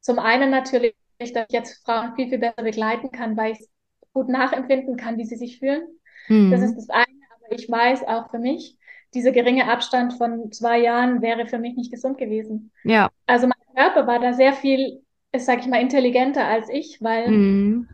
[0.00, 3.68] Zum einen natürlich, dass ich jetzt Frauen viel, viel besser begleiten kann, weil ich
[4.12, 5.82] gut nachempfinden kann, wie sie sich fühlen.
[6.28, 6.50] Mhm.
[6.50, 7.04] Das ist das eine.
[7.34, 8.78] Aber ich weiß auch für mich,
[9.14, 12.72] dieser geringe Abstand von zwei Jahren wäre für mich nicht gesund gewesen.
[12.84, 13.10] Ja.
[13.26, 15.02] Also mein Körper war da sehr viel
[15.36, 17.86] ist, sag ich mal, intelligenter als ich, weil Mhm.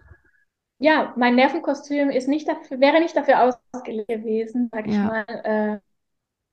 [0.78, 3.42] ja, mein Nervenkostüm ist nicht dafür, wäre nicht dafür
[3.74, 5.02] ausgelegt gewesen, sag ich Ja.
[5.02, 5.80] mal, äh,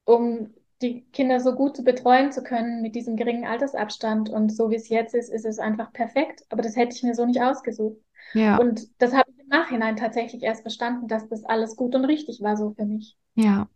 [0.06, 4.30] um die Kinder so gut zu betreuen zu können mit diesem geringen Altersabstand.
[4.30, 6.46] Und so wie es jetzt ist, ist es einfach perfekt.
[6.50, 7.98] Aber das hätte ich mir so nicht ausgesucht.
[8.34, 8.60] Ja.
[8.60, 12.42] Und das habe ich im Nachhinein tatsächlich erst verstanden, dass das alles gut und richtig
[12.42, 13.18] war so für mich.
[13.36, 13.68] Ja.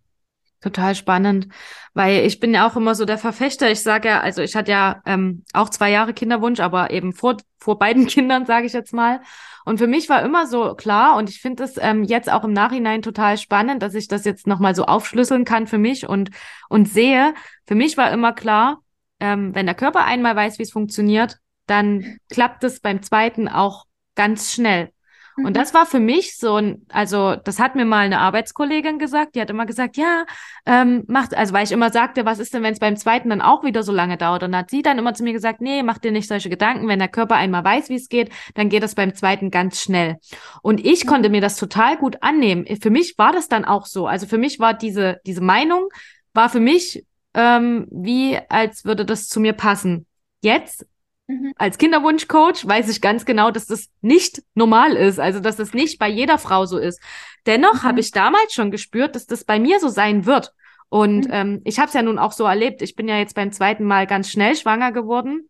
[0.63, 1.49] Total spannend,
[1.93, 3.69] weil ich bin ja auch immer so der Verfechter.
[3.69, 7.35] Ich sage ja, also ich hatte ja ähm, auch zwei Jahre Kinderwunsch, aber eben vor,
[7.59, 9.19] vor beiden Kindern, sage ich jetzt mal.
[9.65, 12.53] Und für mich war immer so klar, und ich finde es ähm, jetzt auch im
[12.53, 16.29] Nachhinein total spannend, dass ich das jetzt nochmal so aufschlüsseln kann für mich und,
[16.69, 17.33] und sehe.
[17.67, 18.79] Für mich war immer klar,
[19.19, 23.83] ähm, wenn der Körper einmal weiß, wie es funktioniert, dann klappt es beim zweiten auch
[24.15, 24.93] ganz schnell.
[25.37, 25.53] Und Mhm.
[25.53, 29.41] das war für mich so ein, also das hat mir mal eine Arbeitskollegin gesagt, die
[29.41, 30.25] hat immer gesagt, ja,
[30.65, 33.41] ähm, macht, also weil ich immer sagte, was ist denn, wenn es beim zweiten dann
[33.41, 34.43] auch wieder so lange dauert?
[34.43, 36.99] Und hat sie dann immer zu mir gesagt, nee, mach dir nicht solche Gedanken, wenn
[36.99, 40.17] der Körper einmal weiß, wie es geht, dann geht das beim zweiten ganz schnell.
[40.61, 41.09] Und ich Mhm.
[41.09, 42.65] konnte mir das total gut annehmen.
[42.81, 44.07] Für mich war das dann auch so.
[44.07, 45.89] Also für mich war diese, diese Meinung,
[46.33, 50.05] war für mich ähm, wie, als würde das zu mir passen.
[50.41, 50.85] Jetzt
[51.27, 51.53] Mhm.
[51.55, 55.97] als Kinderwunschcoach weiß ich ganz genau, dass das nicht normal ist, also dass das nicht
[55.97, 56.99] bei jeder Frau so ist.
[57.45, 57.83] Dennoch Mhm.
[57.83, 60.51] habe ich damals schon gespürt, dass das bei mir so sein wird.
[60.89, 61.31] Und Mhm.
[61.33, 62.81] ähm, ich habe es ja nun auch so erlebt.
[62.81, 65.49] Ich bin ja jetzt beim zweiten Mal ganz schnell schwanger geworden.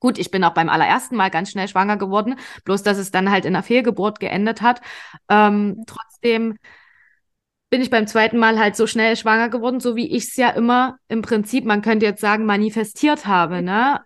[0.00, 3.30] Gut, ich bin auch beim allerersten Mal ganz schnell schwanger geworden, bloß dass es dann
[3.32, 4.80] halt in einer Fehlgeburt geendet hat.
[5.28, 6.56] Ähm, trotzdem
[7.70, 10.50] bin ich beim zweiten Mal halt so schnell schwanger geworden, so wie ich es ja
[10.50, 14.00] immer im Prinzip, man könnte jetzt sagen, manifestiert habe, ne?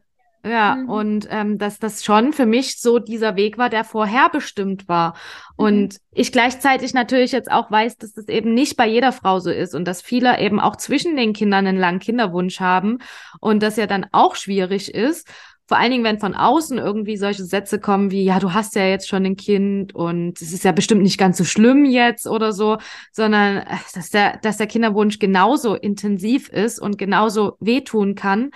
[0.45, 0.89] Ja, Mhm.
[0.89, 5.15] und ähm, dass das schon für mich so dieser Weg war, der vorherbestimmt war.
[5.55, 9.51] Und ich gleichzeitig natürlich jetzt auch weiß, dass das eben nicht bei jeder Frau so
[9.51, 12.99] ist und dass viele eben auch zwischen den Kindern einen langen Kinderwunsch haben
[13.41, 15.29] und das ja dann auch schwierig ist.
[15.69, 18.85] Vor allen Dingen, wenn von außen irgendwie solche Sätze kommen wie, ja, du hast ja
[18.85, 22.53] jetzt schon ein Kind und es ist ja bestimmt nicht ganz so schlimm jetzt oder
[22.53, 22.79] so,
[23.13, 28.51] sondern äh, dass der, dass der Kinderwunsch genauso intensiv ist und genauso wehtun kann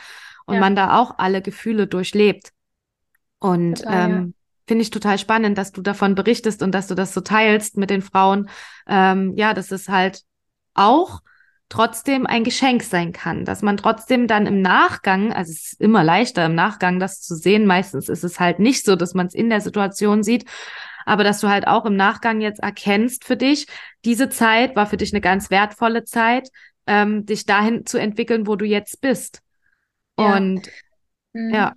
[0.47, 0.61] und Ja.
[0.61, 2.53] man da auch alle Gefühle durchlebt.
[3.39, 4.35] Und Total, ähm,
[4.67, 7.91] finde ich total spannend, dass du davon berichtest und dass du das so teilst mit
[7.91, 8.49] den Frauen.
[8.89, 10.23] Ähm, ja, dass es halt
[10.75, 11.21] auch
[11.69, 16.05] trotzdem ein Geschenk sein kann, dass man trotzdem dann im Nachgang, also es ist immer
[16.05, 19.35] leichter im Nachgang das zu sehen, meistens ist es halt nicht so, dass man es
[19.35, 20.45] in der Situation sieht,
[21.05, 23.67] aber dass du halt auch im Nachgang jetzt erkennst für dich,
[24.05, 26.51] diese Zeit war für dich eine ganz wertvolle Zeit,
[26.87, 29.43] ähm, dich dahin zu entwickeln, wo du jetzt bist.
[30.19, 30.37] Ja.
[30.37, 30.71] Und
[31.35, 31.59] Mhm.
[31.59, 31.77] ja,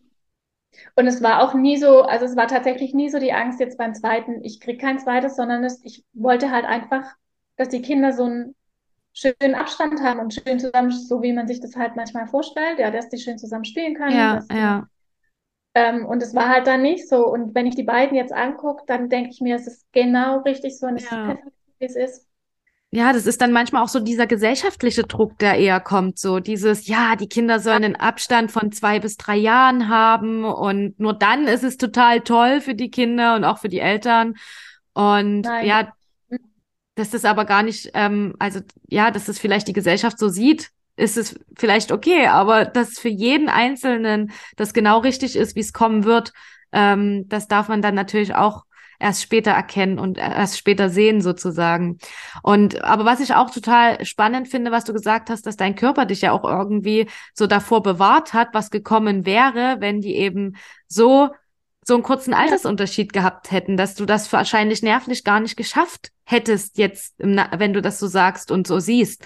[0.96, 3.78] Und es war auch nie so, also es war tatsächlich nie so die Angst jetzt
[3.78, 7.16] beim zweiten, ich krieg kein zweites, sondern es, ich wollte halt einfach,
[7.58, 8.56] dass die Kinder so einen
[9.14, 12.92] schönen Abstand haben und schön zusammen, so wie man sich das halt manchmal vorstellt, ja,
[12.92, 14.90] dass die schön zusammen spielen können, ja, die, ja,
[15.74, 17.28] ähm, und es war halt dann nicht so.
[17.28, 20.78] Und wenn ich die beiden jetzt angucke, dann denke ich mir, es ist genau richtig
[20.80, 21.26] so und es ist Ja.
[21.26, 22.28] perfekt, wie es ist.
[22.92, 26.88] Ja, das ist dann manchmal auch so dieser gesellschaftliche Druck, der eher kommt, so dieses,
[26.88, 31.48] ja, die Kinder sollen einen Abstand von zwei bis drei Jahren haben und nur dann
[31.48, 34.36] ist es total toll für die Kinder und auch für die Eltern.
[34.94, 35.68] Und Nein.
[35.68, 35.94] ja,
[36.96, 40.72] dass das aber gar nicht, ähm, also ja, dass das vielleicht die Gesellschaft so sieht,
[40.96, 45.74] ist es vielleicht okay, aber dass für jeden Einzelnen das genau richtig ist, wie es
[45.74, 46.34] kommen wird,
[46.72, 48.66] ähm, das darf man dann natürlich auch
[49.00, 51.98] erst später erkennen und erst später sehen sozusagen.
[52.44, 56.06] Und aber was ich auch total spannend finde, was du gesagt hast, dass dein Körper
[56.06, 60.58] dich ja auch irgendwie so davor bewahrt hat, was gekommen wäre, wenn die eben
[60.88, 61.30] so
[61.82, 66.78] so einen kurzen Altersunterschied gehabt hätten, dass du das wahrscheinlich nervlich gar nicht geschafft hättest
[66.78, 69.26] jetzt, wenn du das so sagst und so siehst.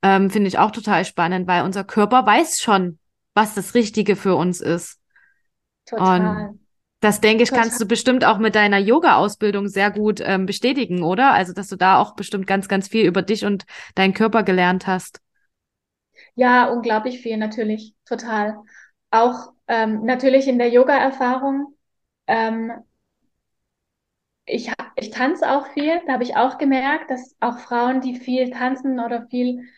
[0.00, 2.98] Ähm, finde ich auch total spannend, weil unser Körper weiß schon,
[3.34, 4.98] was das Richtige für uns ist.
[5.84, 6.54] Total.
[7.00, 11.32] Das denke ich, kannst du bestimmt auch mit deiner Yoga-Ausbildung sehr gut ähm, bestätigen, oder?
[11.32, 14.86] Also, dass du da auch bestimmt ganz, ganz viel über dich und deinen Körper gelernt
[14.88, 15.20] hast.
[16.34, 18.56] Ja, unglaublich viel, natürlich, total.
[19.10, 21.74] Auch ähm, natürlich in der Yoga-Erfahrung.
[22.26, 22.72] Ähm,
[24.46, 28.50] ich, ich tanze auch viel, da habe ich auch gemerkt, dass auch Frauen, die viel
[28.50, 29.68] tanzen oder viel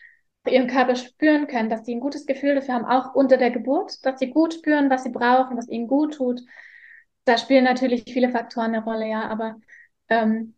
[0.47, 4.03] ihren Körper spüren können, dass die ein gutes Gefühl dafür haben, auch unter der Geburt,
[4.05, 6.41] dass sie gut spüren, was sie brauchen, was ihnen gut tut.
[7.25, 9.55] Da spielen natürlich viele Faktoren eine Rolle, ja, aber
[10.09, 10.55] ähm,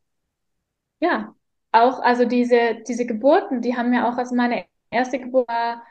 [0.99, 1.36] ja,
[1.71, 5.84] auch also diese, diese Geburten, die haben mir auch, also meine erste Geburt war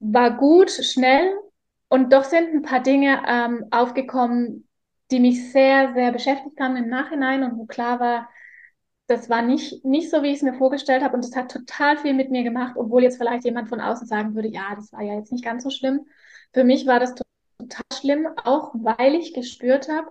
[0.00, 1.36] war gut, schnell
[1.88, 4.68] und doch sind ein paar Dinge ähm, aufgekommen,
[5.10, 8.28] die mich sehr, sehr beschäftigt haben im Nachhinein und wo klar war,
[9.08, 11.98] das war nicht, nicht so, wie ich es mir vorgestellt habe und das hat total
[11.98, 15.02] viel mit mir gemacht, obwohl jetzt vielleicht jemand von außen sagen würde, ja, das war
[15.02, 16.06] ja jetzt nicht ganz so schlimm.
[16.52, 17.29] Für mich war das total
[17.92, 20.08] schlimm, auch weil ich gespürt habe,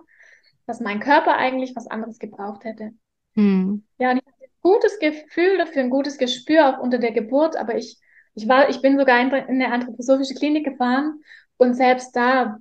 [0.66, 2.92] dass mein Körper eigentlich was anderes gebraucht hätte.
[3.34, 3.84] Mhm.
[3.98, 7.56] Ja, und ich hatte ein gutes Gefühl dafür, ein gutes Gespür auch unter der Geburt,
[7.56, 7.98] aber ich,
[8.34, 11.20] ich war, ich bin sogar in, in eine anthroposophische Klinik gefahren
[11.56, 12.60] und selbst da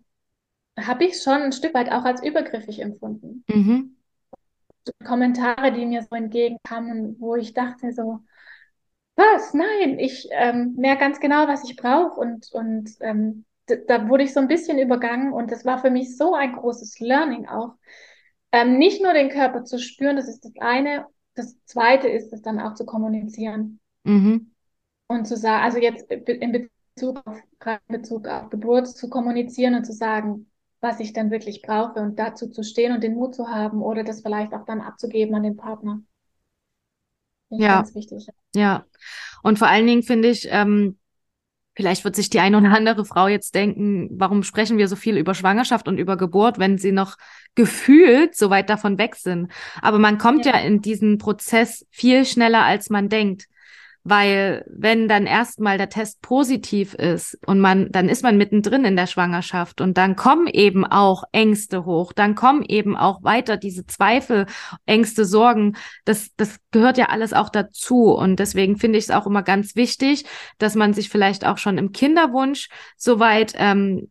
[0.80, 3.43] habe ich schon ein Stück weit auch als übergriffig empfunden.
[3.47, 3.95] Mhm.
[5.06, 8.19] Kommentare, die mir so entgegenkamen, wo ich dachte so,
[9.15, 9.54] was?
[9.54, 13.45] Nein, ich ähm, merke ganz genau, was ich brauche und, und ähm,
[13.88, 16.99] da wurde ich so ein bisschen übergangen und das war für mich so ein großes
[16.99, 17.75] Learning auch.
[18.51, 21.05] Ähm, nicht nur den Körper zu spüren, das ist das eine.
[21.36, 23.79] Das zweite ist es dann auch zu kommunizieren.
[24.03, 24.51] Mhm.
[25.08, 27.39] Und zu sagen, also jetzt in Bezug auf,
[27.88, 30.49] in Bezug auf Geburt zu kommunizieren und zu sagen,
[30.82, 34.03] was ich dann wirklich brauche und dazu zu stehen und den Mut zu haben oder
[34.03, 36.01] das vielleicht auch dann abzugeben an den Partner.
[37.49, 37.77] Ja.
[37.77, 38.27] Ganz wichtig.
[38.55, 38.86] Ja.
[39.41, 40.99] Und vor allen Dingen finde ich, ähm,
[41.80, 45.15] Vielleicht wird sich die eine oder andere Frau jetzt denken, warum sprechen wir so viel
[45.15, 47.15] über Schwangerschaft und über Geburt, wenn sie noch
[47.56, 49.50] gefühlt so weit davon weg sind.
[49.82, 53.46] Aber man kommt ja, ja in diesen Prozess viel schneller, als man denkt.
[54.10, 58.95] Weil wenn dann erstmal der Test positiv ist und man, dann ist man mittendrin in
[58.95, 63.86] der Schwangerschaft und dann kommen eben auch Ängste hoch, dann kommen eben auch weiter diese
[63.86, 64.48] Zweifel,
[64.88, 65.78] Ängste, Sorgen.
[66.06, 68.06] Das, das gehört ja alles auch dazu.
[68.12, 70.26] Und deswegen finde ich es auch immer ganz wichtig,
[70.58, 74.10] dass man sich vielleicht auch schon im Kinderwunsch soweit ähm,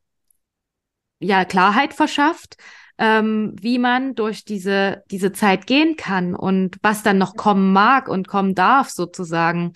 [1.18, 2.56] ja Klarheit verschafft,
[2.98, 8.08] ähm, wie man durch diese, diese Zeit gehen kann und was dann noch kommen mag
[8.08, 9.72] und kommen darf, sozusagen.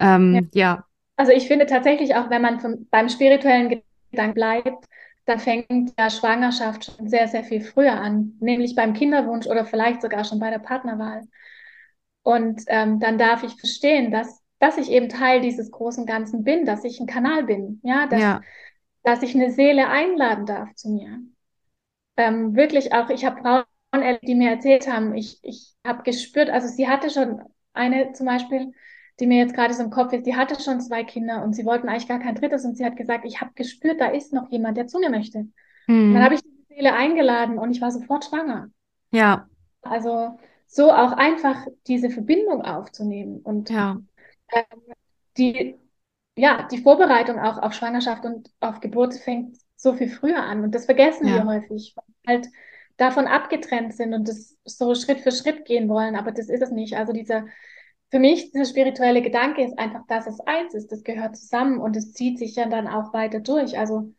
[0.00, 0.76] Ähm, ja.
[0.76, 0.84] ja.
[1.16, 4.86] Also ich finde tatsächlich auch, wenn man vom, beim spirituellen Gedanken bleibt,
[5.26, 10.02] dann fängt ja Schwangerschaft schon sehr, sehr viel früher an, nämlich beim Kinderwunsch oder vielleicht
[10.02, 11.22] sogar schon bei der Partnerwahl.
[12.22, 16.64] Und ähm, dann darf ich verstehen, dass, dass ich eben Teil dieses großen Ganzen bin,
[16.64, 18.40] dass ich ein Kanal bin, ja, dass, ja.
[19.04, 21.20] dass ich eine Seele einladen darf zu mir
[22.20, 26.50] ähm, wirklich auch, ich habe Frauen erlebt, die mir erzählt haben, ich, ich habe gespürt,
[26.50, 27.40] also sie hatte schon
[27.72, 28.72] eine zum Beispiel,
[29.18, 31.64] die mir jetzt gerade so im Kopf ist, die hatte schon zwei Kinder und sie
[31.64, 34.50] wollten eigentlich gar kein drittes und sie hat gesagt, ich habe gespürt, da ist noch
[34.50, 35.48] jemand, der zu mir möchte.
[35.86, 36.14] Mhm.
[36.14, 38.70] Dann habe ich die Seele eingeladen und ich war sofort schwanger.
[39.12, 39.48] Ja.
[39.82, 44.00] Also so auch einfach diese Verbindung aufzunehmen und ja.
[44.48, 44.62] äh,
[45.36, 45.76] die,
[46.36, 50.62] ja, die Vorbereitung auch auf Schwangerschaft und auf Geburt fängt so viel früher an.
[50.62, 51.36] Und das vergessen ja.
[51.36, 52.48] wir häufig, weil wir halt
[52.96, 56.16] davon abgetrennt sind und das so Schritt für Schritt gehen wollen.
[56.16, 56.96] Aber das ist es nicht.
[56.96, 57.46] Also dieser,
[58.10, 60.92] für mich, dieser spirituelle Gedanke ist einfach, dass es eins ist.
[60.92, 63.78] Das gehört zusammen und es zieht sich ja dann auch weiter durch.
[63.78, 64.12] Also,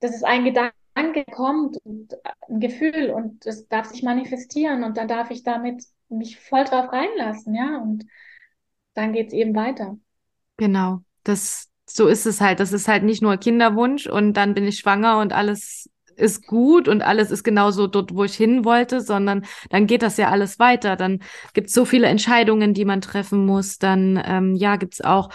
[0.00, 2.14] das ist ein Gedanke kommt und
[2.48, 6.92] ein Gefühl und das darf sich manifestieren und dann darf ich damit mich voll drauf
[6.92, 8.04] reinlassen, ja, und
[8.94, 9.98] dann geht es eben weiter.
[10.56, 12.60] Genau, das, so ist es halt.
[12.60, 16.88] Das ist halt nicht nur Kinderwunsch und dann bin ich schwanger und alles ist gut
[16.88, 20.58] und alles ist genauso dort, wo ich hin wollte, sondern dann geht das ja alles
[20.58, 20.96] weiter.
[20.96, 21.20] Dann
[21.54, 23.78] gibt es so viele Entscheidungen, die man treffen muss.
[23.78, 25.30] Dann ähm, ja, gibt es auch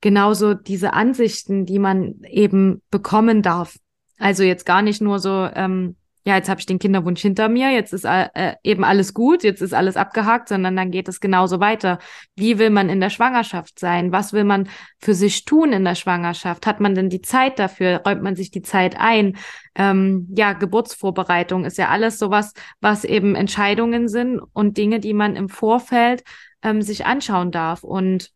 [0.00, 3.76] genauso diese Ansichten, die man eben bekommen darf.
[4.18, 7.70] Also jetzt gar nicht nur so, ähm, ja, jetzt habe ich den Kinderwunsch hinter mir,
[7.70, 11.60] jetzt ist äh, eben alles gut, jetzt ist alles abgehakt, sondern dann geht es genauso
[11.60, 11.98] weiter.
[12.34, 14.10] Wie will man in der Schwangerschaft sein?
[14.10, 16.66] Was will man für sich tun in der Schwangerschaft?
[16.66, 18.00] Hat man denn die Zeit dafür?
[18.06, 19.36] Räumt man sich die Zeit ein?
[19.74, 25.36] Ähm, ja, Geburtsvorbereitung ist ja alles sowas, was eben Entscheidungen sind und Dinge, die man
[25.36, 26.24] im Vorfeld
[26.62, 27.84] ähm, sich anschauen darf.
[27.84, 28.30] Und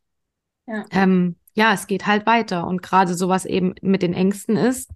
[0.67, 0.85] ja.
[0.91, 2.67] Ähm, ja, es geht halt weiter.
[2.67, 4.91] Und gerade sowas eben mit den Ängsten ist,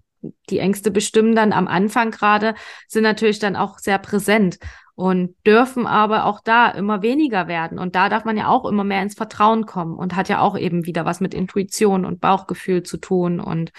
[0.50, 2.54] die Ängste bestimmen dann am Anfang gerade,
[2.88, 4.58] sind natürlich dann auch sehr präsent
[4.94, 7.78] und dürfen aber auch da immer weniger werden.
[7.78, 10.56] Und da darf man ja auch immer mehr ins Vertrauen kommen und hat ja auch
[10.56, 13.40] eben wieder was mit Intuition und Bauchgefühl zu tun.
[13.40, 13.72] Und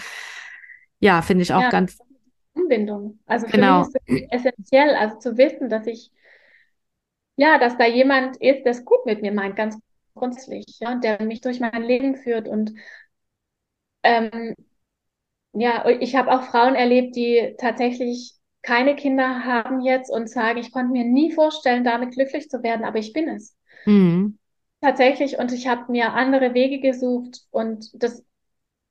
[1.00, 2.00] ja, finde ich auch ja, ganz.
[2.56, 3.20] Anbindung.
[3.26, 3.86] Also für genau.
[4.08, 6.12] mich ist es essentiell, also zu wissen, dass ich,
[7.36, 9.78] ja, dass da jemand ist, der es gut mit mir meint, ganz
[10.16, 12.74] grundsätzlich, ja, der mich durch mein Leben führt und
[14.04, 14.56] ähm,
[15.54, 20.72] ja, ich habe auch Frauen erlebt, die tatsächlich keine Kinder haben jetzt und sagen, ich
[20.72, 23.56] konnte mir nie vorstellen, damit glücklich zu werden, aber ich bin es.
[23.86, 24.38] Mhm.
[24.82, 28.24] Tatsächlich, und ich habe mir andere Wege gesucht und das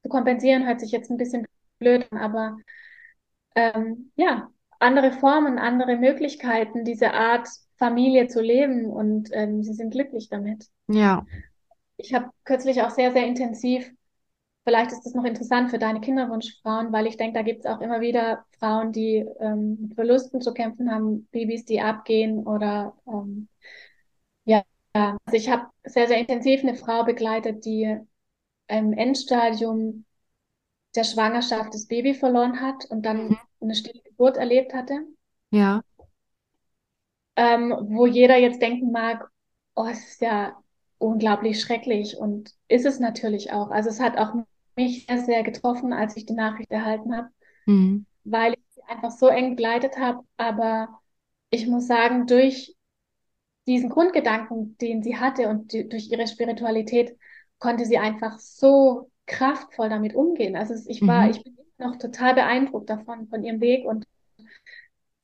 [0.03, 1.47] zu kompensieren hört sich jetzt ein bisschen
[1.79, 2.57] blöd an, aber
[3.55, 9.91] ähm, ja, andere Formen, andere Möglichkeiten, diese Art Familie zu leben und ähm, sie sind
[9.91, 10.67] glücklich damit.
[10.89, 11.25] Ja.
[11.97, 13.93] Ich habe kürzlich auch sehr, sehr intensiv
[14.65, 17.81] Vielleicht ist das noch interessant für deine Kinderwunschfrauen, weil ich denke, da gibt es auch
[17.81, 23.49] immer wieder Frauen, die ähm, mit Verlusten zu kämpfen haben, Babys, die abgehen oder ähm,
[24.45, 27.99] ja, also ich habe sehr, sehr intensiv eine Frau begleitet, die
[28.69, 30.05] im Endstadium
[30.95, 33.39] der Schwangerschaft das Baby verloren hat und dann mhm.
[33.61, 35.07] eine stille Geburt erlebt hatte.
[35.51, 35.83] Ja.
[37.37, 39.31] Ähm, wo jeder jetzt denken mag,
[39.75, 40.57] oh, es ist ja
[40.99, 43.71] unglaublich schrecklich und ist es natürlich auch.
[43.71, 44.35] Also es hat auch
[44.77, 47.29] mich sehr, sehr getroffen, als ich die Nachricht erhalten habe,
[47.67, 48.07] mhm.
[48.25, 50.21] weil ich sie einfach so eng begleitet habe.
[50.37, 50.89] Aber
[51.51, 52.75] ich muss sagen, durch
[53.67, 57.17] diesen Grundgedanken, den sie hatte und die, durch ihre Spiritualität,
[57.59, 60.57] konnte sie einfach so kraftvoll damit umgehen.
[60.57, 61.31] Also ich war, mhm.
[61.31, 64.05] ich bin noch total beeindruckt davon, von ihrem Weg und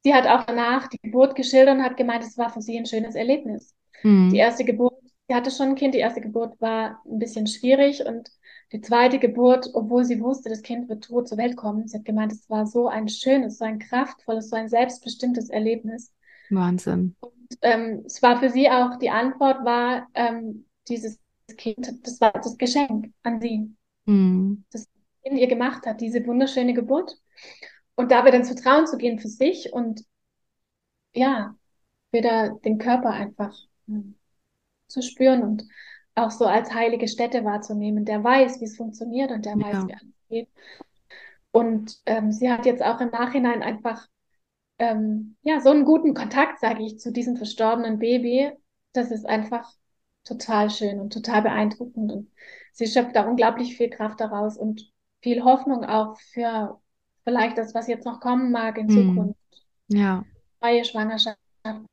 [0.04, 2.86] sie hat auch danach die Geburt geschildert und hat gemeint, es war für sie ein
[2.86, 3.74] schönes Erlebnis.
[4.02, 4.30] Mhm.
[4.30, 4.94] Die erste Geburt,
[5.28, 8.30] sie hatte schon ein Kind, die erste Geburt war ein bisschen schwierig und
[8.72, 12.04] die zweite Geburt, obwohl sie wusste, das Kind wird tot zur Welt kommen, sie hat
[12.04, 16.12] gemeint, es war so ein schönes, so ein kraftvolles, so ein selbstbestimmtes Erlebnis.
[16.50, 17.16] Wahnsinn.
[17.20, 21.18] Und ähm, es war für sie auch, die Antwort war, ähm, dieses
[21.56, 23.74] Kind, das war das Geschenk an sie
[24.08, 24.64] mhm.
[24.72, 24.88] das
[25.22, 27.16] in ihr gemacht hat, diese wunderschöne Geburt.
[27.94, 30.04] Und da wieder ins Vertrauen zu gehen für sich und
[31.14, 31.56] ja,
[32.12, 33.56] wieder den Körper einfach
[33.86, 34.14] hm,
[34.86, 35.64] zu spüren und
[36.18, 39.64] auch so als heilige Stätte wahrzunehmen, der weiß, wie es funktioniert und der ja.
[39.64, 40.48] weiß, wie alles geht.
[41.50, 44.06] Und ähm, sie hat jetzt auch im Nachhinein einfach
[44.78, 48.50] ähm, ja so einen guten Kontakt, sage ich, zu diesem verstorbenen Baby.
[48.92, 49.70] Das ist einfach
[50.24, 52.12] total schön und total beeindruckend.
[52.12, 52.30] Und
[52.72, 56.78] sie schöpft da unglaublich viel Kraft daraus und viel Hoffnung auch für
[57.24, 58.94] vielleicht das, was jetzt noch kommen mag in hm.
[58.94, 59.40] Zukunft.
[59.88, 60.24] Ja.
[60.60, 61.38] Neue Schwangerschaft,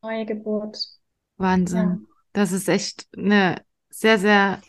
[0.01, 0.77] neue Geburt.
[1.37, 1.79] Wahnsinn.
[1.79, 1.97] Ja.
[2.33, 3.55] Das ist echt eine
[3.95, 4.61] sehr, sehr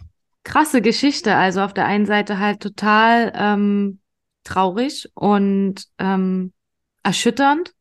[0.44, 1.34] krasse Geschichte.
[1.34, 3.98] Also auf der einen Seite halt total ähm,
[4.44, 6.52] traurig und ähm,
[7.02, 7.74] erschütternd.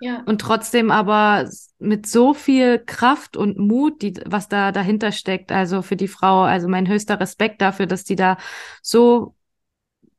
[0.00, 0.22] Ja.
[0.26, 5.52] Und trotzdem aber mit so viel Kraft und Mut, die, was da dahinter steckt.
[5.52, 8.38] Also für die Frau, also mein höchster Respekt dafür, dass die da
[8.82, 9.34] so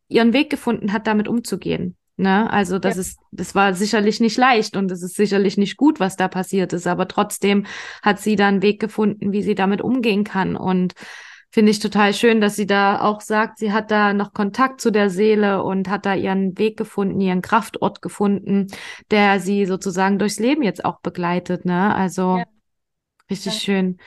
[0.07, 1.97] ihren Weg gefunden hat, damit umzugehen.
[2.17, 2.51] Ne?
[2.51, 3.01] Also das ja.
[3.01, 6.73] ist, das war sicherlich nicht leicht und es ist sicherlich nicht gut, was da passiert
[6.73, 7.67] ist, aber trotzdem
[8.01, 10.55] hat sie da einen Weg gefunden, wie sie damit umgehen kann.
[10.55, 10.93] Und
[11.51, 14.91] finde ich total schön, dass sie da auch sagt, sie hat da noch Kontakt zu
[14.91, 18.67] der Seele und hat da ihren Weg gefunden, ihren Kraftort gefunden,
[19.11, 21.65] der sie sozusagen durchs Leben jetzt auch begleitet.
[21.65, 21.93] Ne?
[21.93, 22.45] Also ja.
[23.29, 23.59] richtig ja.
[23.59, 23.97] schön.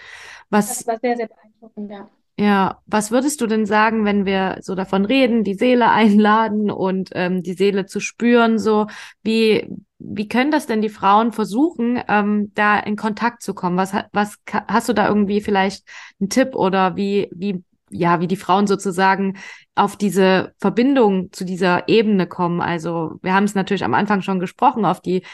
[0.51, 2.11] Was, das war sehr, sehr beeindruckend, ja.
[2.41, 7.11] Ja, was würdest du denn sagen, wenn wir so davon reden, die Seele einladen und
[7.13, 8.87] ähm, die Seele zu spüren, so
[9.23, 9.69] wie
[9.99, 13.77] wie können das denn die Frauen versuchen, ähm, da in Kontakt zu kommen?
[13.77, 14.37] Was was
[14.69, 15.87] hast du da irgendwie vielleicht
[16.19, 19.37] einen Tipp oder wie wie ja wie die Frauen sozusagen
[19.75, 22.63] auf diese Verbindung zu dieser Ebene kommen?
[22.63, 25.25] Also wir haben es natürlich am Anfang schon gesprochen auf die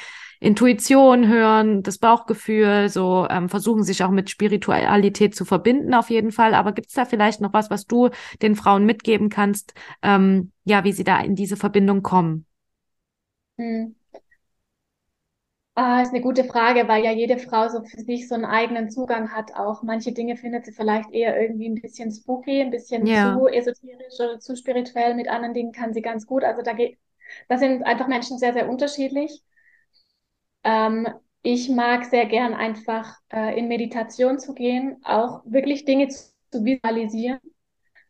[0.41, 6.33] Intuition hören, das Bauchgefühl, so ähm, versuchen sich auch mit Spiritualität zu verbinden auf jeden
[6.33, 6.55] Fall.
[6.55, 8.11] Aber gibt es da vielleicht noch was, was du
[8.43, 12.47] den Frauen mitgeben kannst, ähm, ja, wie sie da in diese Verbindung kommen?
[13.59, 13.95] Hm.
[15.79, 18.89] Ah, ist eine gute Frage, weil ja jede Frau so für sich so einen eigenen
[18.89, 19.83] Zugang hat auch.
[19.83, 23.35] Manche Dinge findet sie vielleicht eher irgendwie ein bisschen spooky, ein bisschen ja.
[23.35, 25.15] zu esoterisch oder zu spirituell.
[25.15, 26.45] Mit anderen Dingen kann sie ganz gut.
[26.45, 26.97] Also da geht,
[27.49, 29.43] da sind einfach Menschen sehr, sehr unterschiedlich.
[30.67, 31.07] Ähm,
[31.43, 36.65] ich mag sehr gern einfach äh, in Meditation zu gehen, auch wirklich Dinge zu, zu
[36.65, 37.39] visualisieren.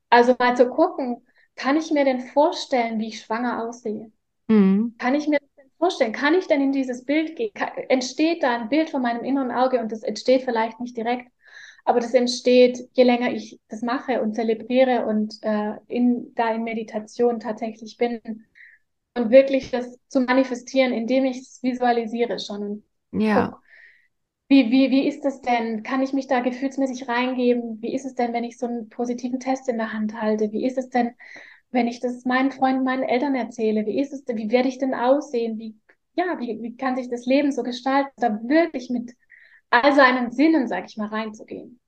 [0.09, 4.11] Also mal zu gucken, kann ich mir denn vorstellen, wie ich schwanger aussehe?
[4.49, 4.95] Mhm.
[4.97, 5.39] Kann ich mir
[5.77, 6.13] vorstellen?
[6.13, 7.53] Kann ich denn in dieses Bild gehen?
[7.53, 11.31] Kann, entsteht da ein Bild von meinem inneren Auge und das entsteht vielleicht nicht direkt,
[11.85, 16.65] aber das entsteht, je länger ich das mache und zelebriere und äh, in, da in
[16.65, 18.47] Meditation tatsächlich bin,
[19.17, 22.85] und wirklich das zu manifestieren, indem ich es visualisiere schon.
[23.13, 23.51] ja.
[23.51, 23.63] Guck,
[24.49, 25.83] wie, wie, wie ist das denn?
[25.83, 27.83] Kann ich mich da gefühlsmäßig reingeben?
[27.83, 30.53] Wie ist es denn, wenn ich so einen positiven Test in der Hand halte?
[30.53, 31.15] Wie ist es denn,
[31.71, 33.87] wenn ich das meinen Freunden, meinen Eltern erzähle?
[33.87, 35.59] Wie ist es denn, wie werde ich denn aussehen?
[35.59, 35.77] Wie,
[36.15, 38.11] ja, wie, wie kann sich das Leben so gestalten?
[38.19, 39.15] Da wirklich mit
[39.71, 41.81] all seinen Sinnen, sag ich mal, reinzugehen.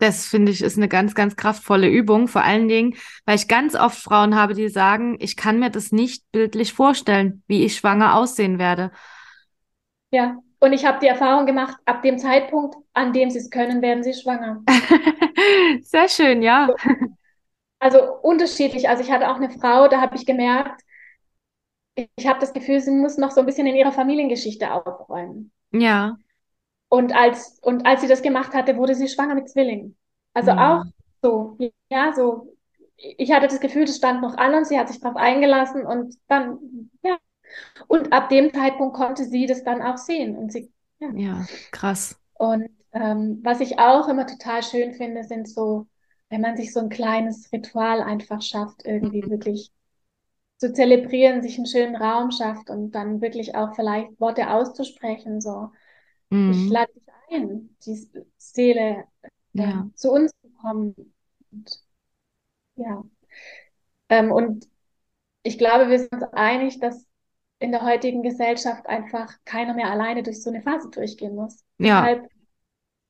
[0.00, 2.26] Das finde ich ist eine ganz, ganz kraftvolle Übung.
[2.26, 2.96] Vor allen Dingen,
[3.26, 7.42] weil ich ganz oft Frauen habe, die sagen, ich kann mir das nicht bildlich vorstellen,
[7.46, 8.90] wie ich schwanger aussehen werde.
[10.10, 13.82] Ja, und ich habe die Erfahrung gemacht, ab dem Zeitpunkt, an dem sie es können,
[13.82, 14.62] werden sie schwanger.
[15.82, 16.74] Sehr schön, ja.
[17.78, 18.88] Also unterschiedlich.
[18.88, 20.82] Also ich hatte auch eine Frau, da habe ich gemerkt,
[21.94, 25.52] ich habe das Gefühl, sie muss noch so ein bisschen in ihrer Familiengeschichte aufräumen.
[25.72, 26.16] Ja.
[26.90, 29.96] Und als, und als sie das gemacht hatte, wurde sie schwanger mit Zwillingen.
[30.34, 30.58] Also mhm.
[30.58, 30.84] auch
[31.22, 31.56] so,
[31.88, 32.56] ja, so.
[32.96, 36.16] Ich hatte das Gefühl, das stand noch an und sie hat sich darauf eingelassen und
[36.26, 37.16] dann, ja.
[37.86, 41.10] Und ab dem Zeitpunkt konnte sie das dann auch sehen und sie, ja.
[41.14, 42.20] Ja, krass.
[42.34, 45.86] Und ähm, was ich auch immer total schön finde, sind so,
[46.28, 49.30] wenn man sich so ein kleines Ritual einfach schafft, irgendwie mhm.
[49.30, 49.70] wirklich
[50.58, 55.40] zu zelebrieren, sich einen schönen Raum schafft und dann wirklich auch vielleicht Worte auszusprechen.
[55.40, 55.70] So,
[56.30, 56.52] mhm.
[56.52, 59.88] ich lade dich ein, die Seele äh, ja.
[59.94, 60.94] zu uns zu kommen.
[61.50, 61.82] Und,
[62.76, 63.04] ja.
[64.08, 64.68] Ähm, und
[65.42, 67.06] ich glaube, wir sind uns einig, dass
[67.58, 71.62] in der heutigen Gesellschaft einfach keiner mehr alleine durch so eine Phase durchgehen muss.
[71.78, 72.00] Ja.
[72.00, 72.30] Deshalb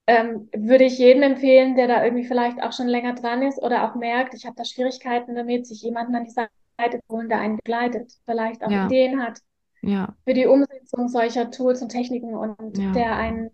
[0.07, 3.89] ähm, würde ich jedem empfehlen, der da irgendwie vielleicht auch schon länger dran ist oder
[3.89, 7.39] auch merkt, ich habe da Schwierigkeiten damit, sich jemanden an die Seite zu holen, der
[7.39, 8.87] einen begleitet, vielleicht auch ja.
[8.87, 9.39] Ideen hat
[9.83, 10.14] ja.
[10.24, 12.93] für die Umsetzung solcher Tools und Techniken und ja.
[12.93, 13.51] der einen,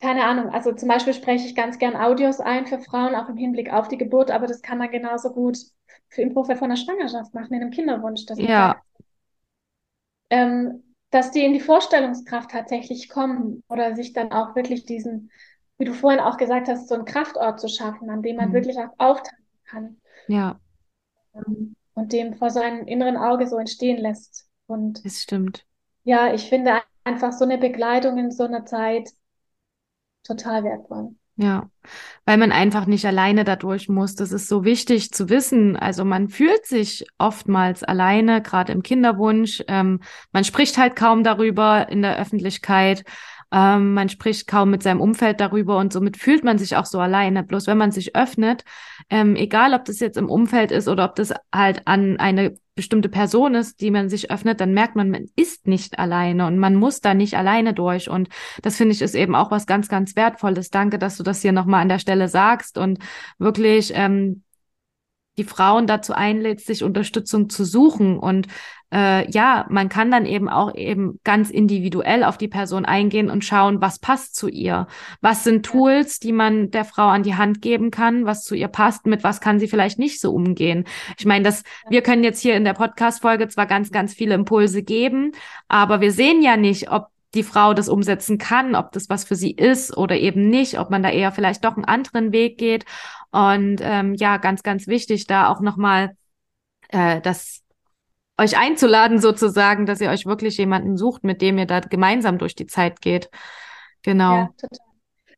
[0.00, 3.36] keine Ahnung, also zum Beispiel spreche ich ganz gern Audios ein für Frauen, auch im
[3.36, 5.58] Hinblick auf die Geburt, aber das kann man genauso gut
[6.08, 8.26] für im Vorfeld von einer Schwangerschaft machen, in einem Kinderwunsch.
[8.26, 8.80] Das ja.
[10.30, 15.30] ähm, dass die in die Vorstellungskraft tatsächlich kommen oder sich dann auch wirklich diesen,
[15.78, 18.54] wie du vorhin auch gesagt hast, so einen Kraftort zu schaffen, an dem man mhm.
[18.54, 19.96] wirklich auch auftanken kann.
[20.28, 20.60] Ja.
[21.34, 24.45] Ähm, und dem vor seinem inneren Auge so entstehen lässt.
[24.66, 25.64] Und das stimmt.
[26.04, 29.10] Ja, ich finde einfach so eine Begleitung in so einer Zeit
[30.24, 31.14] total wertvoll.
[31.38, 31.68] Ja,
[32.24, 34.14] weil man einfach nicht alleine dadurch muss.
[34.14, 35.76] Das ist so wichtig zu wissen.
[35.76, 39.62] Also man fühlt sich oftmals alleine, gerade im Kinderwunsch.
[39.68, 40.00] Ähm,
[40.32, 43.04] man spricht halt kaum darüber in der Öffentlichkeit.
[43.52, 46.98] Ähm, man spricht kaum mit seinem Umfeld darüber und somit fühlt man sich auch so
[47.00, 47.42] alleine.
[47.42, 48.64] Bloß wenn man sich öffnet,
[49.08, 53.08] ähm, egal ob das jetzt im Umfeld ist oder ob das halt an eine bestimmte
[53.08, 56.74] Person ist, die man sich öffnet, dann merkt man, man ist nicht alleine und man
[56.74, 58.10] muss da nicht alleine durch.
[58.10, 58.28] Und
[58.62, 60.70] das finde ich ist eben auch was ganz, ganz Wertvolles.
[60.70, 62.98] Danke, dass du das hier nochmal an der Stelle sagst und
[63.38, 64.42] wirklich ähm,
[65.38, 68.18] die Frauen dazu einlädst, sich Unterstützung zu suchen.
[68.18, 68.46] Und
[68.92, 73.44] äh, ja, man kann dann eben auch eben ganz individuell auf die Person eingehen und
[73.44, 74.86] schauen, was passt zu ihr.
[75.20, 78.68] Was sind Tools, die man der Frau an die Hand geben kann, was zu ihr
[78.68, 80.84] passt, mit was kann sie vielleicht nicht so umgehen.
[81.18, 84.82] Ich meine, dass wir können jetzt hier in der Podcast-Folge zwar ganz, ganz viele Impulse
[84.82, 85.32] geben,
[85.68, 89.34] aber wir sehen ja nicht, ob die Frau das umsetzen kann, ob das was für
[89.34, 92.84] sie ist oder eben nicht, ob man da eher vielleicht doch einen anderen Weg geht.
[93.30, 96.16] Und ähm, ja, ganz, ganz wichtig, da auch nochmal
[96.88, 97.62] äh, das
[98.38, 102.54] euch einzuladen, sozusagen, dass ihr euch wirklich jemanden sucht, mit dem ihr da gemeinsam durch
[102.54, 103.30] die Zeit geht.
[104.02, 104.34] Genau.
[104.36, 104.86] Ja, total.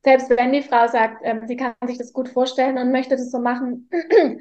[0.05, 3.31] Selbst wenn die Frau sagt, ähm, sie kann sich das gut vorstellen und möchte das
[3.31, 3.91] so machen,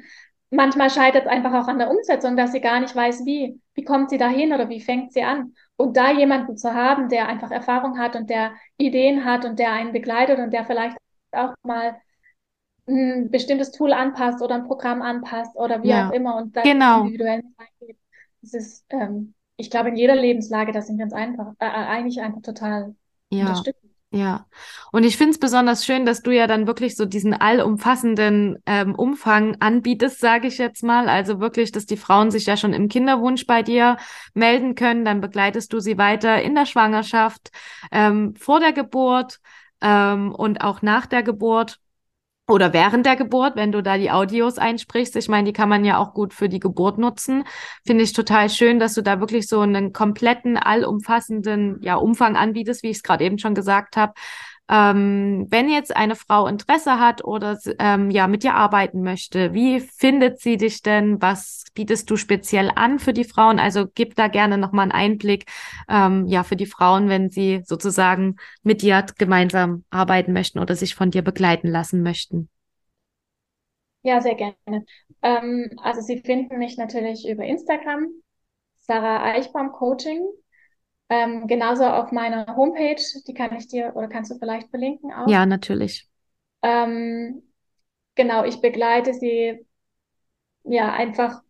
[0.50, 3.60] manchmal scheitert es einfach auch an der Umsetzung, dass sie gar nicht weiß, wie.
[3.74, 5.54] Wie kommt sie dahin oder wie fängt sie an?
[5.80, 9.72] Und da jemanden zu haben, der einfach Erfahrung hat und der Ideen hat und der
[9.72, 10.96] einen begleitet und der vielleicht
[11.30, 11.96] auch mal
[12.88, 16.08] ein bestimmtes Tool anpasst oder ein Programm anpasst oder wie ja.
[16.08, 17.00] auch immer und dann genau.
[17.02, 17.98] individuell reingeht.
[18.42, 22.20] Das ist, ähm, ich glaube, in jeder Lebenslage, das sind wir uns einfach, äh, eigentlich
[22.20, 22.96] einfach total
[23.30, 23.42] ja.
[23.42, 23.87] unterstützen.
[24.10, 24.46] Ja,
[24.90, 28.94] und ich finde es besonders schön, dass du ja dann wirklich so diesen allumfassenden ähm,
[28.94, 31.10] Umfang anbietest, sage ich jetzt mal.
[31.10, 33.98] Also wirklich, dass die Frauen sich ja schon im Kinderwunsch bei dir
[34.32, 35.04] melden können.
[35.04, 37.50] Dann begleitest du sie weiter in der Schwangerschaft,
[37.92, 39.40] ähm, vor der Geburt
[39.82, 41.78] ähm, und auch nach der Geburt
[42.48, 45.14] oder während der Geburt, wenn du da die Audios einsprichst.
[45.16, 47.44] Ich meine, die kann man ja auch gut für die Geburt nutzen.
[47.86, 52.82] Finde ich total schön, dass du da wirklich so einen kompletten, allumfassenden ja, Umfang anbietest,
[52.82, 54.14] wie ich es gerade eben schon gesagt habe.
[54.70, 59.80] Ähm, wenn jetzt eine Frau Interesse hat oder ähm, ja mit dir arbeiten möchte, wie
[59.80, 61.20] findet sie dich denn?
[61.22, 63.58] Was bietest du speziell an für die Frauen?
[63.58, 65.46] Also gib da gerne nochmal einen Einblick
[65.88, 70.94] ähm, ja für die Frauen, wenn sie sozusagen mit dir gemeinsam arbeiten möchten oder sich
[70.94, 72.50] von dir begleiten lassen möchten.
[74.02, 74.84] Ja, sehr gerne.
[75.22, 78.08] Ähm, also Sie finden mich natürlich über Instagram,
[78.78, 80.20] Sarah Eichbaum Coaching
[81.08, 85.28] ähm, genauso auf meiner Homepage, die kann ich dir oder kannst du vielleicht verlinken auch.
[85.28, 86.08] Ja, natürlich.
[86.62, 87.42] Ähm,
[88.14, 89.66] genau, ich begleite sie
[90.64, 91.42] ja einfach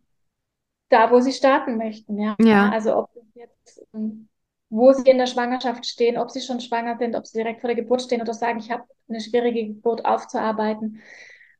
[0.89, 2.17] da, wo sie starten möchten.
[2.17, 2.69] Ja, ja.
[2.69, 4.29] also ob jetzt, ähm,
[4.69, 7.67] wo sie in der Schwangerschaft stehen, ob sie schon schwanger sind, ob sie direkt vor
[7.67, 11.01] der Geburt stehen oder sagen, ich habe eine schwierige Geburt aufzuarbeiten.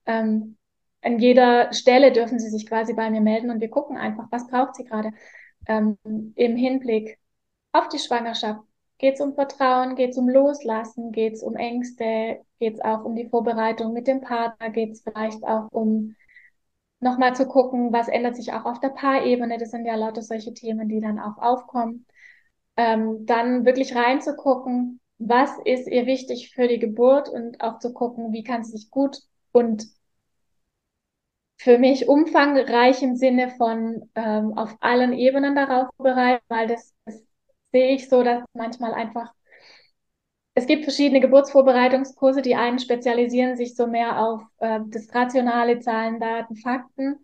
[0.05, 0.57] Ähm,
[1.01, 4.47] an jeder Stelle dürfen sie sich quasi bei mir melden und wir gucken einfach, was
[4.47, 5.11] braucht sie gerade
[5.67, 5.97] ähm,
[6.35, 7.19] im Hinblick
[7.71, 8.61] auf die Schwangerschaft.
[8.97, 13.05] Geht es um Vertrauen, geht es um Loslassen, geht es um Ängste, geht es auch
[13.05, 16.15] um die Vorbereitung mit dem Partner, geht es vielleicht auch um
[16.99, 19.57] nochmal zu gucken, was ändert sich auch auf der Paarebene.
[19.57, 22.05] Das sind ja lauter solche Themen, die dann auch aufkommen.
[22.75, 28.33] Ähm, dann wirklich reinzugucken, was ist ihr wichtig für die Geburt und auch zu gucken,
[28.33, 29.19] wie kann sie sich gut
[29.51, 29.85] und
[31.57, 37.21] für mich umfangreich im Sinne von ähm, auf allen Ebenen darauf bereiten, weil das, das
[37.71, 39.33] sehe ich so, dass manchmal einfach,
[40.55, 46.19] es gibt verschiedene Geburtsvorbereitungskurse, die einen spezialisieren sich so mehr auf äh, das rationale Zahlen,
[46.19, 47.19] Daten, Fakten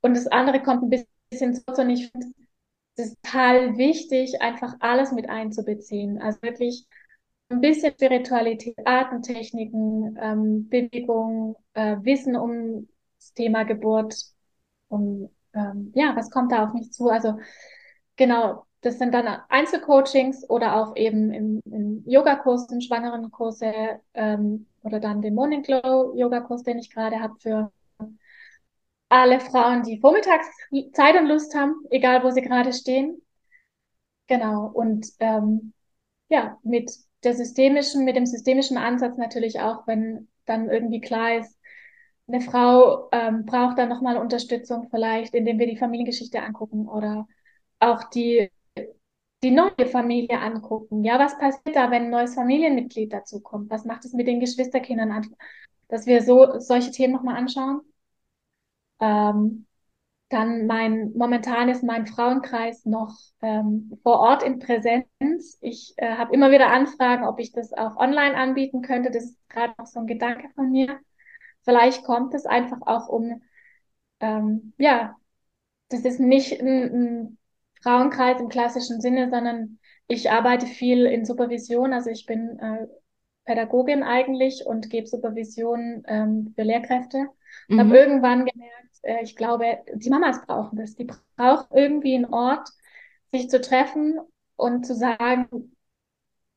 [0.00, 0.90] und das andere kommt ein
[1.30, 2.28] bisschen so und ich finde
[2.96, 6.20] es total wichtig, einfach alles mit einzubeziehen.
[6.22, 6.86] Also wirklich
[7.50, 12.88] ein bisschen Spiritualität, Atemtechniken, ähm, Bewegung, äh, Wissen um
[13.18, 14.14] das Thema Geburt,
[14.88, 17.08] um ähm, ja, was kommt da auf mich zu?
[17.10, 17.38] Also
[18.16, 25.20] genau, das sind dann Einzelcoachings oder auch eben im, im Yogakursen, Schwangerenkurse ähm, oder dann
[25.20, 27.72] den Morning Glow Yogakurs, den ich gerade habe für
[29.08, 30.46] alle Frauen, die vormittags
[30.92, 33.22] Zeit und Lust haben, egal wo sie gerade stehen.
[34.26, 34.66] Genau.
[34.66, 35.72] Und ähm,
[36.28, 36.92] ja, mit
[37.24, 41.58] der systemischen, mit dem systemischen Ansatz natürlich auch, wenn dann irgendwie klar ist,
[42.28, 47.26] eine Frau ähm, braucht dann nochmal Unterstützung vielleicht, indem wir die Familiengeschichte angucken oder
[47.80, 48.50] auch die,
[49.42, 51.04] die neue Familie angucken.
[51.04, 53.70] Ja, was passiert da, wenn ein neues Familienmitglied dazu kommt?
[53.70, 55.34] Was macht es mit den Geschwisterkindern an?
[55.88, 57.80] Dass wir so solche Themen nochmal anschauen.
[59.00, 59.66] Ähm,
[60.28, 65.58] dann mein, momentan ist mein Frauenkreis noch ähm, vor Ort in Präsenz.
[65.60, 69.10] Ich äh, habe immer wieder Anfragen, ob ich das auch online anbieten könnte.
[69.10, 71.00] Das ist gerade noch so ein Gedanke von mir.
[71.64, 73.42] Vielleicht kommt es einfach auch um,
[74.20, 75.16] ähm, ja,
[75.88, 77.38] das ist nicht ein, ein
[77.82, 81.92] Frauenkreis im klassischen Sinne, sondern ich arbeite viel in Supervision.
[81.92, 82.86] Also ich bin äh,
[83.44, 87.26] Pädagogin eigentlich und gebe Supervision ähm, für Lehrkräfte.
[87.68, 87.80] Mhm.
[87.80, 90.94] habe irgendwann gemerkt, äh, ich glaube, die Mamas brauchen das.
[90.96, 92.68] Die brauchen irgendwie einen Ort,
[93.32, 94.18] sich zu treffen
[94.56, 95.72] und zu sagen,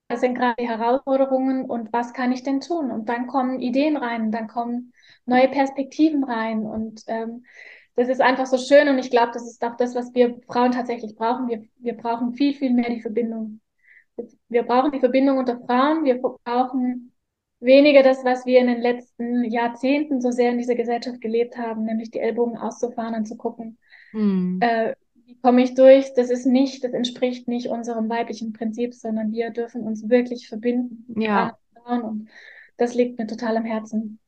[0.10, 2.92] was sind gerade die Herausforderungen und was kann ich denn tun?
[2.92, 4.94] Und dann kommen Ideen rein, dann kommen
[5.26, 7.46] neue Perspektiven rein und ähm,
[7.96, 10.72] das ist einfach so schön und ich glaube, das ist auch das, was wir Frauen
[10.72, 11.48] tatsächlich brauchen.
[11.48, 13.60] Wir, wir brauchen viel, viel mehr die Verbindung.
[14.50, 16.06] Wir brauchen die Verbindung unter Frauen.
[16.06, 17.12] Wir brauchen
[17.60, 21.84] weniger das, was wir in den letzten Jahrzehnten so sehr in dieser Gesellschaft gelebt haben,
[21.84, 23.78] nämlich die Ellbogen auszufahren und zu gucken,
[24.12, 24.60] hm.
[24.62, 24.94] äh,
[25.26, 26.14] wie komme ich durch.
[26.14, 31.20] Das ist nicht, das entspricht nicht unserem weiblichen Prinzip, sondern wir dürfen uns wirklich verbinden.
[31.22, 31.58] Ja.
[31.86, 32.30] Und
[32.78, 34.20] das liegt mir total am Herzen.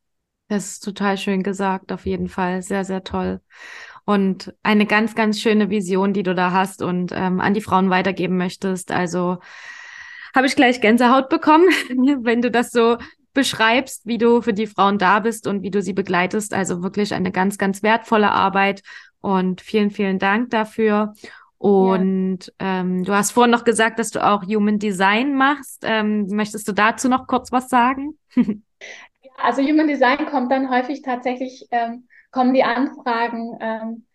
[0.48, 2.62] Das ist total schön gesagt, auf jeden Fall.
[2.62, 3.40] Sehr, sehr toll.
[4.04, 7.88] Und eine ganz, ganz schöne Vision, die du da hast und ähm, an die Frauen
[7.88, 8.92] weitergeben möchtest.
[8.92, 9.38] Also
[10.34, 11.66] habe ich gleich Gänsehaut bekommen,
[12.22, 12.98] wenn du das so
[13.32, 16.52] beschreibst, wie du für die Frauen da bist und wie du sie begleitest.
[16.52, 18.82] Also wirklich eine ganz, ganz wertvolle Arbeit.
[19.20, 21.14] Und vielen, vielen Dank dafür.
[21.56, 22.80] Und ja.
[22.80, 25.82] ähm, du hast vorhin noch gesagt, dass du auch Human Design machst.
[25.82, 28.18] Ähm, möchtest du dazu noch kurz was sagen?
[29.36, 34.06] also Human Design kommt dann häufig tatsächlich, ähm, kommen die Anfragen ähm,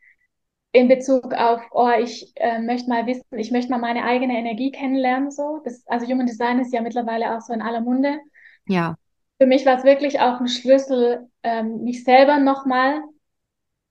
[0.71, 4.71] in Bezug auf, oh, ich äh, möchte mal wissen, ich möchte mal meine eigene Energie
[4.71, 5.31] kennenlernen.
[5.31, 5.61] So.
[5.63, 8.19] Das, also Human Design ist ja mittlerweile auch so in aller Munde.
[8.67, 8.95] Ja.
[9.39, 13.01] Für mich war es wirklich auch ein Schlüssel, ähm, mich selber nochmal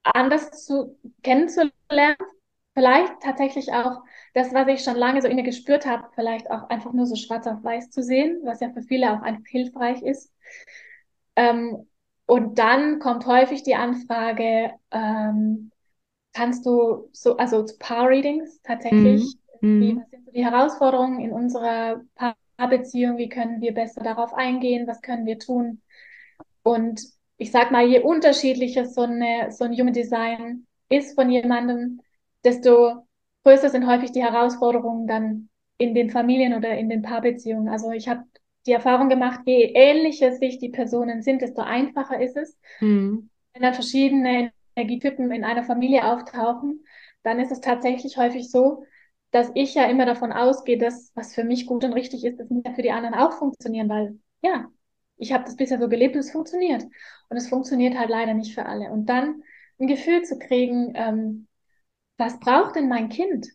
[0.02, 1.72] anders zu kennenzulernen.
[2.74, 4.02] Vielleicht tatsächlich auch
[4.34, 7.16] das, was ich schon lange so in mir gespürt habe, vielleicht auch einfach nur so
[7.16, 10.32] schwarz auf weiß zu sehen, was ja für viele auch einfach hilfreich ist.
[11.38, 11.86] Ähm,
[12.26, 15.70] und dann kommt häufig die Anfrage, ähm,
[16.34, 19.80] kannst du so, also zu Paar-Readings tatsächlich, mhm.
[19.80, 20.00] wie, mhm.
[20.00, 22.02] was sind so die Herausforderungen in unserer
[22.56, 25.80] Paarbeziehung, wie können wir besser darauf eingehen, was können wir tun?
[26.64, 27.00] Und
[27.36, 32.00] ich sag mal, je unterschiedlicher so, eine, so ein Human Design ist von jemandem,
[32.44, 33.06] desto
[33.44, 37.68] größer sind häufig die Herausforderungen dann in den Familien oder in den Paarbeziehungen.
[37.68, 38.24] Also ich habe
[38.68, 42.56] die Erfahrung gemacht, je ähnlicher sich die Personen sind, desto einfacher ist es.
[42.80, 43.30] Mhm.
[43.52, 46.84] Wenn dann verschiedene Energietypen in einer Familie auftauchen,
[47.22, 48.84] dann ist es tatsächlich häufig so,
[49.30, 52.48] dass ich ja immer davon ausgehe, dass was für mich gut und richtig ist, das
[52.48, 54.68] muss ja für die anderen auch funktionieren, weil ja,
[55.16, 56.84] ich habe das bisher so gelebt und es funktioniert.
[57.28, 58.90] Und es funktioniert halt leider nicht für alle.
[58.90, 59.42] Und dann
[59.80, 61.48] ein Gefühl zu kriegen, ähm,
[62.16, 63.48] was braucht denn mein Kind?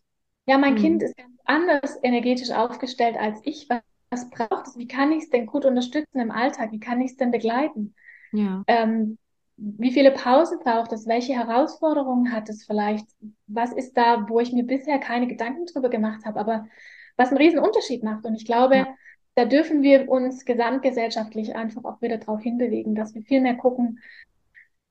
[0.46, 0.78] Ja, mein mhm.
[0.78, 3.66] Kind ist ganz anders energetisch aufgestellt als ich.
[3.68, 3.80] Was
[4.14, 4.78] was braucht es?
[4.78, 6.70] Wie kann ich es denn gut unterstützen im Alltag?
[6.72, 7.94] Wie kann ich es denn begleiten?
[8.32, 8.62] Ja.
[8.66, 9.18] Ähm,
[9.56, 11.06] wie viele Pausen braucht es?
[11.06, 13.06] Welche Herausforderungen hat es vielleicht?
[13.46, 16.66] Was ist da, wo ich mir bisher keine Gedanken drüber gemacht habe, aber
[17.16, 18.24] was einen riesen Unterschied macht?
[18.24, 18.86] Und ich glaube, ja.
[19.34, 24.00] da dürfen wir uns gesamtgesellschaftlich einfach auch wieder darauf hinbewegen, dass wir viel mehr gucken,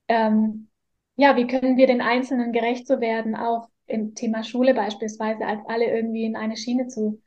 [0.08, 0.68] ähm,
[1.16, 5.60] ja, wie können wir den Einzelnen gerecht so werden, auch im Thema Schule beispielsweise, als
[5.66, 7.22] alle irgendwie in eine Schiene zu,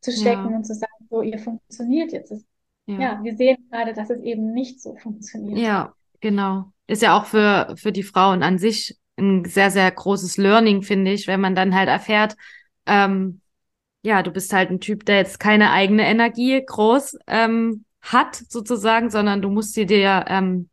[0.00, 0.56] zu stecken ja.
[0.56, 2.32] und zu sagen, so, ihr funktioniert jetzt.
[2.32, 2.46] Ist,
[2.86, 3.00] ja.
[3.00, 5.58] ja, wir sehen gerade, dass es eben nicht so funktioniert.
[5.58, 6.72] Ja, genau.
[6.86, 11.12] Ist ja auch für, für die Frauen an sich ein sehr, sehr großes Learning, finde
[11.12, 12.36] ich, wenn man dann halt erfährt,
[12.86, 13.40] ähm,
[14.02, 19.10] ja, du bist halt ein Typ, der jetzt keine eigene Energie groß ähm, hat, sozusagen,
[19.10, 20.70] sondern du musst sie dir ähm,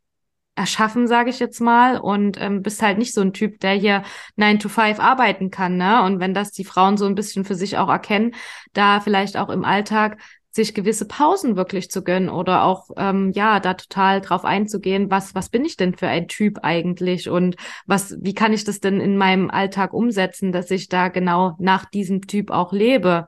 [0.58, 4.02] erschaffen, sage ich jetzt mal, und ähm, bist halt nicht so ein Typ, der hier
[4.36, 6.02] 9 to 5 arbeiten kann, ne?
[6.02, 8.34] Und wenn das die Frauen so ein bisschen für sich auch erkennen,
[8.72, 13.60] da vielleicht auch im Alltag sich gewisse Pausen wirklich zu gönnen oder auch ähm, ja
[13.60, 17.54] da total drauf einzugehen, was was bin ich denn für ein Typ eigentlich und
[17.86, 21.84] was wie kann ich das denn in meinem Alltag umsetzen, dass ich da genau nach
[21.84, 23.26] diesem Typ auch lebe.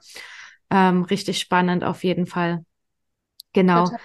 [0.71, 2.65] Ähm, richtig spannend auf jeden Fall.
[3.53, 3.85] Genau.
[3.85, 3.97] Bitte.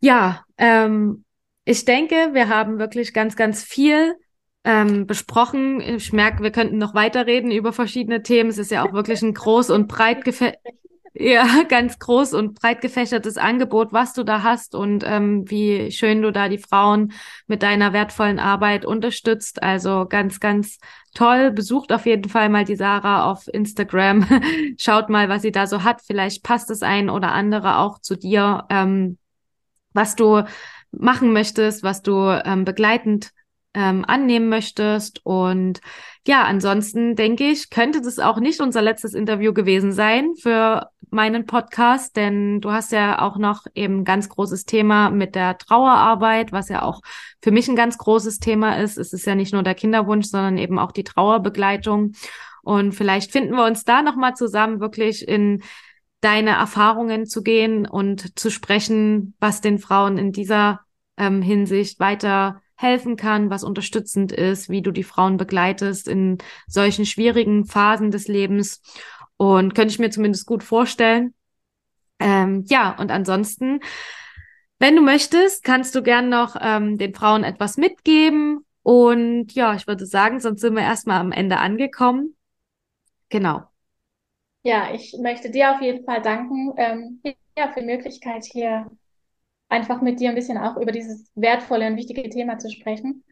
[0.00, 1.24] Ja, ähm,
[1.68, 4.16] ich denke, wir haben wirklich ganz, ganz viel
[4.64, 5.82] ähm, besprochen.
[5.82, 8.48] Ich merke, wir könnten noch weiterreden über verschiedene Themen.
[8.48, 10.62] Es ist ja auch wirklich ein groß und breit gefächertes
[11.12, 16.22] ja, ganz groß und breit gefächertes Angebot, was du da hast und ähm, wie schön
[16.22, 17.12] du da die Frauen
[17.46, 19.62] mit deiner wertvollen Arbeit unterstützt.
[19.62, 20.78] Also ganz, ganz
[21.14, 21.50] toll.
[21.50, 24.26] Besucht auf jeden Fall mal die Sarah auf Instagram.
[24.78, 26.00] Schaut mal, was sie da so hat.
[26.06, 29.18] Vielleicht passt das ein oder andere auch zu dir, ähm,
[29.92, 30.44] was du
[30.92, 33.30] machen möchtest, was du ähm, begleitend
[33.74, 35.24] ähm, annehmen möchtest.
[35.24, 35.80] Und
[36.26, 41.46] ja, ansonsten denke ich, könnte das auch nicht unser letztes Interview gewesen sein für meinen
[41.46, 46.68] Podcast, denn du hast ja auch noch eben ganz großes Thema mit der Trauerarbeit, was
[46.68, 47.00] ja auch
[47.42, 48.98] für mich ein ganz großes Thema ist.
[48.98, 52.12] Es ist ja nicht nur der Kinderwunsch, sondern eben auch die Trauerbegleitung.
[52.62, 55.62] Und vielleicht finden wir uns da nochmal zusammen, wirklich in
[56.20, 60.80] deine Erfahrungen zu gehen und zu sprechen, was den Frauen in dieser
[61.16, 67.06] ähm, Hinsicht weiter helfen kann, was unterstützend ist, wie du die Frauen begleitest in solchen
[67.06, 68.80] schwierigen Phasen des Lebens.
[69.36, 71.34] Und könnte ich mir zumindest gut vorstellen.
[72.18, 73.80] Ähm, ja, und ansonsten,
[74.78, 78.64] wenn du möchtest, kannst du gern noch ähm, den Frauen etwas mitgeben.
[78.82, 82.36] Und ja, ich würde sagen, sonst sind wir erstmal am Ende angekommen.
[83.28, 83.68] Genau.
[84.68, 87.22] Ja, ich möchte dir auf jeden Fall danken ähm,
[87.56, 88.90] ja, für die Möglichkeit, hier
[89.68, 93.24] einfach mit dir ein bisschen auch über dieses wertvolle und wichtige Thema zu sprechen.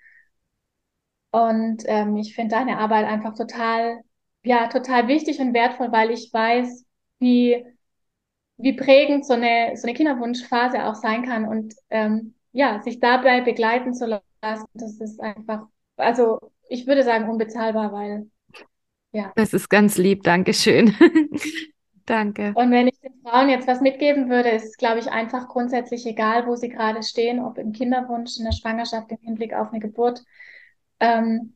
[1.30, 4.00] Und ähm, ich finde deine Arbeit einfach total,
[4.44, 6.84] ja, total wichtig und wertvoll, weil ich weiß,
[7.18, 7.64] wie,
[8.58, 13.42] wie prägend so eine, so eine Kinderwunschphase auch sein kann und ähm, ja, sich dabei
[13.42, 15.66] begleiten zu lassen, das ist einfach,
[15.96, 18.30] also ich würde sagen, unbezahlbar, weil
[19.16, 19.32] ja.
[19.34, 20.94] Das ist ganz lieb, Dankeschön.
[22.04, 22.52] Danke.
[22.54, 26.06] Und wenn ich den Frauen jetzt was mitgeben würde, ist es, glaube ich, einfach grundsätzlich
[26.06, 29.80] egal, wo sie gerade stehen, ob im Kinderwunsch, in der Schwangerschaft, im Hinblick auf eine
[29.80, 30.22] Geburt,
[31.00, 31.54] ähm,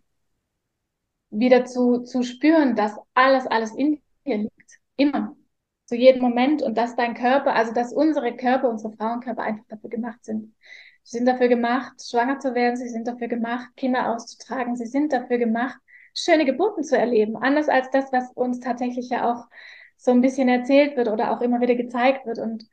[1.31, 4.81] wieder zu, zu spüren, dass alles, alles in dir liegt.
[4.97, 5.37] Immer.
[5.85, 6.63] Zu jedem Moment.
[6.63, 10.55] Und dass dein Körper, also dass unsere Körper, unsere Frauenkörper einfach dafür gemacht sind.
[11.03, 12.77] Sie sind dafür gemacht, schwanger zu werden.
[12.77, 14.77] Sie sind dafür gemacht, Kinder auszutragen.
[14.77, 15.79] Sie sind dafür gemacht,
[16.15, 17.37] schöne Geburten zu erleben.
[17.37, 19.49] Anders als das, was uns tatsächlich ja auch
[19.97, 22.65] so ein bisschen erzählt wird oder auch immer wieder gezeigt wird und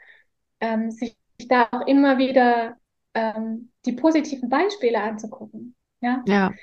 [0.60, 1.18] ähm, sich
[1.48, 2.78] da auch immer wieder
[3.14, 5.76] ähm, die positiven Beispiele anzugucken.
[6.02, 6.24] Ja?
[6.28, 6.54] ja.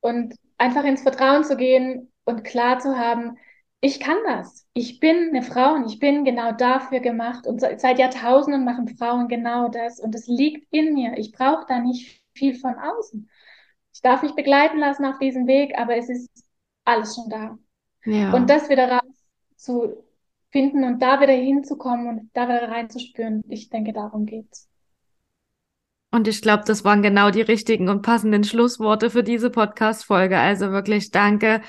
[0.00, 3.36] Und einfach ins Vertrauen zu gehen und klar zu haben,
[3.80, 4.66] ich kann das.
[4.72, 7.46] Ich bin eine Frau und ich bin genau dafür gemacht.
[7.46, 10.00] Und seit Jahrtausenden machen Frauen genau das.
[10.00, 11.18] Und es liegt in mir.
[11.18, 13.28] Ich brauche da nicht viel von außen.
[14.04, 16.28] Ich darf mich begleiten lassen auf diesem Weg, aber es ist
[16.84, 17.56] alles schon da.
[18.04, 18.34] Ja.
[18.34, 19.24] Und das wieder raus
[19.56, 20.04] zu
[20.50, 23.42] finden und da wieder hinzukommen und da wieder reinzuspüren.
[23.48, 24.68] Ich denke, darum geht's.
[26.10, 30.38] Und ich glaube, das waren genau die richtigen und passenden Schlussworte für diese Podcast-Folge.
[30.38, 31.62] Also wirklich danke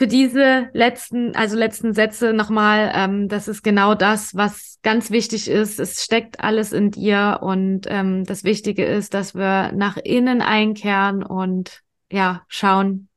[0.00, 2.90] für diese letzten, also letzten Sätze nochmal.
[2.94, 5.78] Ähm, das ist genau das, was ganz wichtig ist.
[5.78, 11.22] Es steckt alles in dir und ähm, das Wichtige ist, dass wir nach innen einkehren
[11.22, 13.10] und ja, schauen,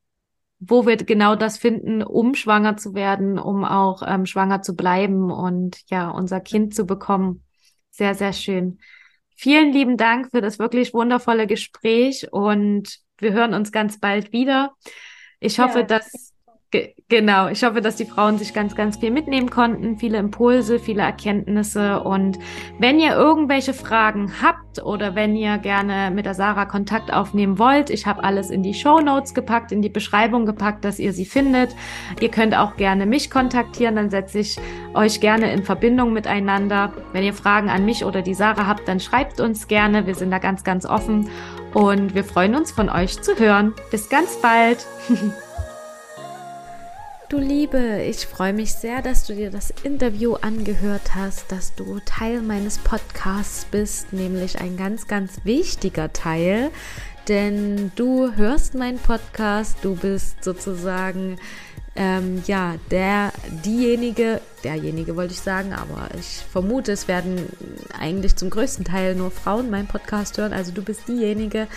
[0.59, 5.31] wo wir genau das finden, um schwanger zu werden, um auch ähm, schwanger zu bleiben
[5.31, 7.45] und ja, unser Kind zu bekommen.
[7.91, 8.79] Sehr, sehr schön.
[9.37, 14.73] Vielen lieben Dank für das wirklich wundervolle Gespräch und wir hören uns ganz bald wieder.
[15.39, 15.85] Ich hoffe, ja.
[15.85, 16.33] dass
[16.73, 20.79] Ge genau, ich hoffe, dass die Frauen sich ganz, ganz viel mitnehmen konnten, viele Impulse,
[20.79, 22.01] viele Erkenntnisse.
[22.01, 22.39] Und
[22.79, 27.91] wenn ihr irgendwelche Fragen habt oder wenn ihr gerne mit der Sarah Kontakt aufnehmen wollt,
[27.91, 31.25] ich habe alles in die Show Notes gepackt, in die Beschreibung gepackt, dass ihr sie
[31.25, 31.75] findet.
[32.19, 34.57] Ihr könnt auch gerne mich kontaktieren, dann setze ich
[34.95, 36.91] euch gerne in Verbindung miteinander.
[37.11, 40.07] Wenn ihr Fragen an mich oder die Sarah habt, dann schreibt uns gerne.
[40.07, 41.29] Wir sind da ganz, ganz offen
[41.75, 43.75] und wir freuen uns von euch zu hören.
[43.91, 44.87] Bis ganz bald.
[47.33, 51.99] Du Liebe, ich freue mich sehr, dass du dir das Interview angehört hast, dass du
[52.05, 56.69] Teil meines Podcasts bist, nämlich ein ganz, ganz wichtiger Teil,
[57.27, 61.39] denn du hörst meinen Podcast, du bist sozusagen
[61.95, 63.31] ähm, ja, der,
[63.63, 67.49] diejenige, derjenige wollte ich sagen, aber ich vermute, es werden
[67.99, 70.53] eigentlich zum größten Teil nur Frauen meinen Podcast hören.
[70.53, 71.67] Also du bist diejenige,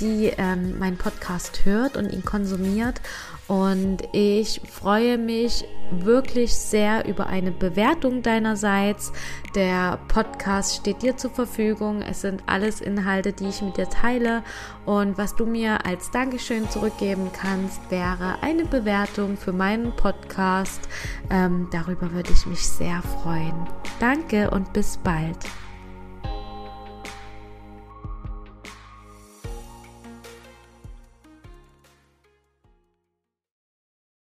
[0.00, 3.02] die ähm, meinen Podcast hört und ihn konsumiert.
[3.50, 9.12] Und ich freue mich wirklich sehr über eine Bewertung deinerseits.
[9.56, 12.00] Der Podcast steht dir zur Verfügung.
[12.00, 14.44] Es sind alles Inhalte, die ich mit dir teile.
[14.86, 20.82] Und was du mir als Dankeschön zurückgeben kannst, wäre eine Bewertung für meinen Podcast.
[21.28, 23.66] Ähm, darüber würde ich mich sehr freuen.
[23.98, 25.38] Danke und bis bald.